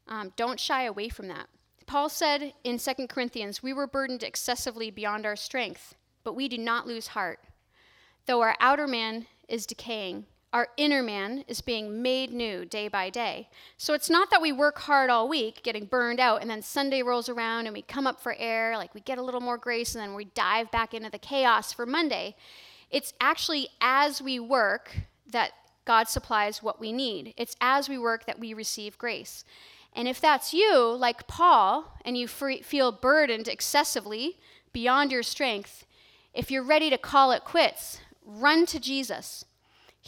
Um, 0.06 0.32
don't 0.36 0.60
shy 0.60 0.84
away 0.84 1.08
from 1.08 1.28
that. 1.28 1.48
Paul 1.86 2.10
said 2.10 2.52
in 2.64 2.78
2 2.78 3.08
Corinthians, 3.08 3.62
"We 3.62 3.72
were 3.72 3.86
burdened 3.86 4.22
excessively 4.22 4.90
beyond 4.90 5.24
our 5.24 5.36
strength, 5.36 5.94
but 6.22 6.34
we 6.34 6.48
do 6.48 6.58
not 6.58 6.86
lose 6.86 7.08
heart. 7.08 7.40
Though 8.26 8.42
our 8.42 8.56
outer 8.60 8.86
man 8.86 9.26
is 9.48 9.64
decaying, 9.64 10.26
our 10.52 10.68
inner 10.76 11.02
man 11.02 11.44
is 11.46 11.60
being 11.60 12.02
made 12.02 12.32
new 12.32 12.64
day 12.64 12.88
by 12.88 13.10
day. 13.10 13.48
So 13.76 13.92
it's 13.92 14.08
not 14.08 14.30
that 14.30 14.40
we 14.40 14.50
work 14.50 14.78
hard 14.78 15.10
all 15.10 15.28
week, 15.28 15.62
getting 15.62 15.84
burned 15.84 16.20
out, 16.20 16.40
and 16.40 16.50
then 16.50 16.62
Sunday 16.62 17.02
rolls 17.02 17.28
around 17.28 17.66
and 17.66 17.74
we 17.74 17.82
come 17.82 18.06
up 18.06 18.20
for 18.20 18.34
air, 18.38 18.76
like 18.76 18.94
we 18.94 19.02
get 19.02 19.18
a 19.18 19.22
little 19.22 19.42
more 19.42 19.58
grace, 19.58 19.94
and 19.94 20.02
then 20.02 20.14
we 20.14 20.24
dive 20.24 20.70
back 20.70 20.94
into 20.94 21.10
the 21.10 21.18
chaos 21.18 21.72
for 21.72 21.84
Monday. 21.84 22.34
It's 22.90 23.12
actually 23.20 23.68
as 23.80 24.22
we 24.22 24.40
work 24.40 24.96
that 25.30 25.52
God 25.84 26.08
supplies 26.08 26.62
what 26.62 26.80
we 26.80 26.92
need. 26.92 27.34
It's 27.36 27.56
as 27.60 27.88
we 27.88 27.98
work 27.98 28.24
that 28.26 28.38
we 28.38 28.54
receive 28.54 28.96
grace. 28.96 29.44
And 29.94 30.08
if 30.08 30.20
that's 30.20 30.54
you, 30.54 30.94
like 30.94 31.26
Paul, 31.26 31.98
and 32.04 32.16
you 32.16 32.28
free, 32.28 32.62
feel 32.62 32.92
burdened 32.92 33.48
excessively 33.48 34.38
beyond 34.72 35.12
your 35.12 35.22
strength, 35.22 35.86
if 36.32 36.50
you're 36.50 36.62
ready 36.62 36.88
to 36.90 36.98
call 36.98 37.32
it 37.32 37.44
quits, 37.44 38.00
run 38.24 38.64
to 38.66 38.78
Jesus. 38.78 39.44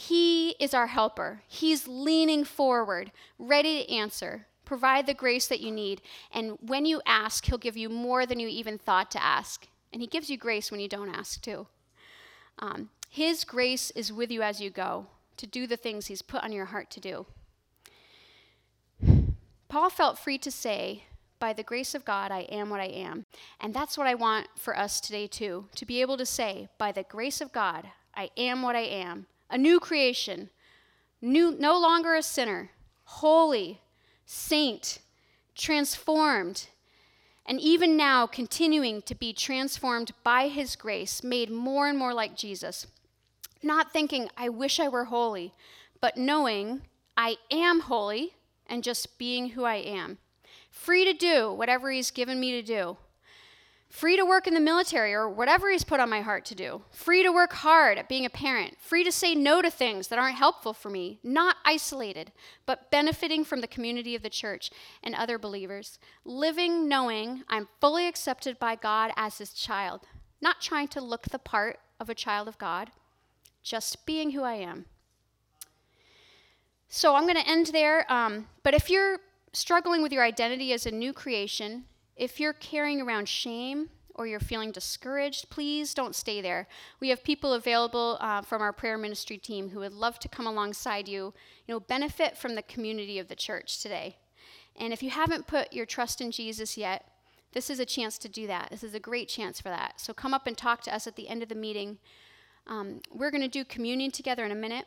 He 0.01 0.53
is 0.59 0.73
our 0.73 0.87
helper. 0.87 1.43
He's 1.47 1.87
leaning 1.87 2.43
forward, 2.45 3.13
ready 3.39 3.85
to 3.85 3.93
answer, 3.93 4.47
provide 4.65 5.07
the 5.07 5.13
grace 5.13 5.47
that 5.49 5.61
you 5.61 5.71
need. 5.71 6.01
And 6.33 6.57
when 6.63 6.87
you 6.87 7.03
ask, 7.05 7.45
He'll 7.45 7.59
give 7.59 7.77
you 7.77 7.91
more 7.91 8.25
than 8.25 8.41
you 8.41 8.49
even 8.49 8.79
thought 8.79 9.11
to 9.11 9.23
ask. 9.23 9.69
And 9.93 10.01
He 10.01 10.09
gives 10.09 10.31
you 10.31 10.39
grace 10.39 10.71
when 10.71 10.81
you 10.81 10.89
don't 10.89 11.15
ask, 11.15 11.43
too. 11.43 11.67
Um, 12.61 12.89
his 13.11 13.45
grace 13.45 13.91
is 13.91 14.11
with 14.11 14.31
you 14.31 14.41
as 14.41 14.59
you 14.59 14.71
go 14.71 15.09
to 15.37 15.47
do 15.47 15.67
the 15.67 15.77
things 15.77 16.07
He's 16.07 16.23
put 16.23 16.43
on 16.43 16.53
your 16.53 16.67
heart 16.67 16.91
to 16.93 17.01
do. 17.01 17.27
Paul 19.69 19.91
felt 19.91 20.19
free 20.19 20.39
to 20.39 20.51
say, 20.51 21.05
by 21.39 21.53
the 21.53 21.63
grace 21.63 21.95
of 21.95 22.07
God, 22.07 22.31
I 22.31 22.47
am 22.51 22.71
what 22.71 22.81
I 22.81 22.87
am. 22.87 23.27
And 23.61 23.75
that's 23.75 23.99
what 23.99 24.07
I 24.07 24.15
want 24.15 24.47
for 24.57 24.75
us 24.75 24.99
today, 24.99 25.27
too, 25.27 25.67
to 25.75 25.85
be 25.85 26.01
able 26.01 26.17
to 26.17 26.25
say, 26.25 26.69
by 26.79 26.91
the 26.91 27.03
grace 27.03 27.43
of 27.43 27.53
God, 27.53 27.89
I 28.15 28.31
am 28.39 28.63
what 28.63 28.77
I 28.77 28.81
am 28.81 29.27
a 29.51 29.59
new 29.59 29.81
creation, 29.81 30.51
new, 31.21 31.57
no 31.59 31.79
longer 31.79 32.15
a 32.15 32.23
sinner, 32.23 32.71
holy, 33.05 33.81
saint, 34.25 35.01
transformed, 35.55 36.69
and 37.45 37.61
even 37.61 37.97
now 37.97 38.27
continuing 38.27 39.03
to 39.03 39.15
be 39.15 39.33
transformed 39.33 40.13
by 40.23 40.49
his 40.49 40.77
grace, 40.77 41.25
made 41.25 41.51
more 41.51 41.89
and 41.89 41.99
more 41.99 42.15
like 42.15 42.37
Jesus. 42.37 42.87
Not 43.63 43.93
thinking, 43.93 44.29
I 44.37 44.49
wish 44.49 44.79
I 44.79 44.89
were 44.89 45.07
holy, 45.07 45.53
but 46.01 46.17
knowing 46.17 46.83
I 47.17 47.37
am 47.51 47.81
holy 47.81 48.35
and 48.67 48.85
just 48.85 49.19
being 49.19 49.51
who 49.51 49.65
I 49.65 49.77
am. 49.77 50.19
Free 50.71 51.05
to 51.05 51.13
do 51.13 51.53
whatever 51.53 51.91
he's 51.91 52.11
given 52.11 52.39
me 52.39 52.53
to 52.53 52.63
do 52.63 52.97
free 53.91 54.17
to 54.17 54.25
work 54.25 54.47
in 54.47 54.55
the 54.55 54.61
military 54.61 55.13
or 55.13 55.29
whatever 55.29 55.71
he's 55.71 55.83
put 55.83 55.99
on 55.99 56.09
my 56.09 56.21
heart 56.21 56.45
to 56.47 56.55
do, 56.55 56.83
free 56.91 57.25
to 57.25 57.33
work 57.33 57.53
hard 57.53 57.99
at 57.99 58.09
being 58.09 58.25
a 58.25 58.31
parent, 58.31 58.77
free 58.81 59.03
to 59.03 59.11
say 59.11 59.35
no 59.35 59.61
to 59.61 59.71
things 59.71 60.09
that 60.09 60.19
aren't 60.19 60.37
helpful 60.37 60.73
for 60.73 60.89
me, 60.89 61.19
not 61.25 61.57
isolated, 61.65 62.31
but 62.67 62.91
benefiting 62.93 63.45
from 63.45 63.61
the 63.61 63.67
community 63.67 64.15
of 64.15 64.23
the 64.23 64.31
church 64.31 64.71
and 65.03 65.15
other 65.15 65.39
believers, 65.39 65.99
living 66.25 66.89
knowing 66.89 67.43
I'm 67.49 67.69
fully 67.81 68.07
accepted 68.07 68.61
by 68.61 68.77
God 68.77 69.11
as 69.17 69.39
his 69.39 69.53
child, 69.53 70.03
not 70.41 70.61
trying 70.61 70.89
to 70.89 71.01
look 71.01 71.25
the 71.25 71.39
part 71.41 71.81
of 71.99 72.09
a 72.09 72.15
child 72.15 72.47
of 72.47 72.59
God, 72.59 72.93
just 73.63 74.07
being 74.07 74.31
who 74.31 74.43
I 74.45 74.55
am. 74.55 74.87
So 76.89 77.17
I'm 77.17 77.25
going 77.25 77.43
to 77.43 77.49
end 77.49 77.67
there. 77.67 78.11
Um, 78.11 78.47
but 78.63 78.75
if 78.75 78.89
you're 78.89 79.19
struggling 79.53 80.01
with 80.01 80.13
your 80.13 80.23
identity 80.23 80.73
as 80.73 80.87
a 80.87 80.91
new 80.91 81.13
creation, 81.13 81.85
if 82.21 82.39
you're 82.39 82.53
carrying 82.53 83.01
around 83.01 83.31
shame 83.31 83.89
or 84.15 84.27
you're 84.27 84.41
feeling 84.41 84.73
discouraged, 84.73 85.49
please 85.49 85.95
don't 85.95 86.15
stay 86.15 86.43
there. 86.43 86.69
We 87.01 87.09
have 87.09 87.25
people 87.25 87.55
available 87.55 88.19
uh, 88.21 88.43
from 88.43 88.61
our 88.61 88.75
prayer 88.75 88.99
ministry 88.99 89.39
team 89.39 89.71
who 89.71 89.79
would 89.79 89.95
love 89.95 90.19
to 90.19 90.29
come 90.29 90.47
alongside 90.47 91.09
you, 91.09 91.33
you 91.67 91.75
know, 91.75 91.81
benefit 91.81 92.37
from 92.37 92.57
the 92.57 92.63
community 92.63 93.19
of 93.19 93.29
the 93.29 93.35
church 93.35 93.81
today. 93.81 94.19
And 94.79 94.93
if 94.93 95.03
you 95.03 95.09
haven't 95.09 95.47
put 95.47 95.73
your 95.73 95.87
trust 95.87 96.21
in 96.21 96.31
Jesus 96.31 96.77
yet, 96.77 97.07
this 97.53 97.71
is 97.71 97.81
a 97.81 97.87
chance 97.87 98.19
to 98.19 98.29
do 98.29 98.47
that. 98.49 98.69
This 98.71 98.85
is 98.85 98.95
a 98.95 99.01
great 99.01 99.31
chance 99.31 99.59
for 99.59 99.71
that. 99.71 99.99
So 99.99 100.13
come 100.13 100.35
up 100.35 100.47
and 100.47 100.59
talk 100.59 100.83
to 100.83 100.95
us 100.95 101.07
at 101.07 101.17
the 101.17 101.27
end 101.27 101.43
of 101.43 101.49
the 101.49 101.55
meeting. 101.55 101.97
Um, 102.67 103.01
we're 103.11 103.31
going 103.31 103.41
to 103.41 103.49
do 103.49 103.65
communion 103.65 104.11
together 104.11 104.45
in 104.45 104.53
a 104.53 104.57
minute. 104.57 104.85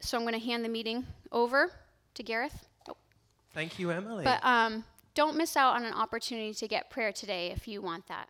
So 0.00 0.16
I'm 0.16 0.24
going 0.24 0.32
to 0.32 0.44
hand 0.44 0.64
the 0.64 0.70
meeting 0.70 1.04
over 1.30 1.72
to 2.14 2.22
Gareth. 2.22 2.66
Oh. 2.88 2.96
Thank 3.52 3.78
you, 3.78 3.90
Emily. 3.90 4.24
But 4.24 4.42
um, 4.42 4.84
don't 5.16 5.36
miss 5.36 5.56
out 5.56 5.74
on 5.74 5.84
an 5.84 5.94
opportunity 5.94 6.54
to 6.54 6.68
get 6.68 6.90
prayer 6.90 7.10
today 7.10 7.50
if 7.50 7.66
you 7.66 7.82
want 7.82 8.06
that. 8.06 8.28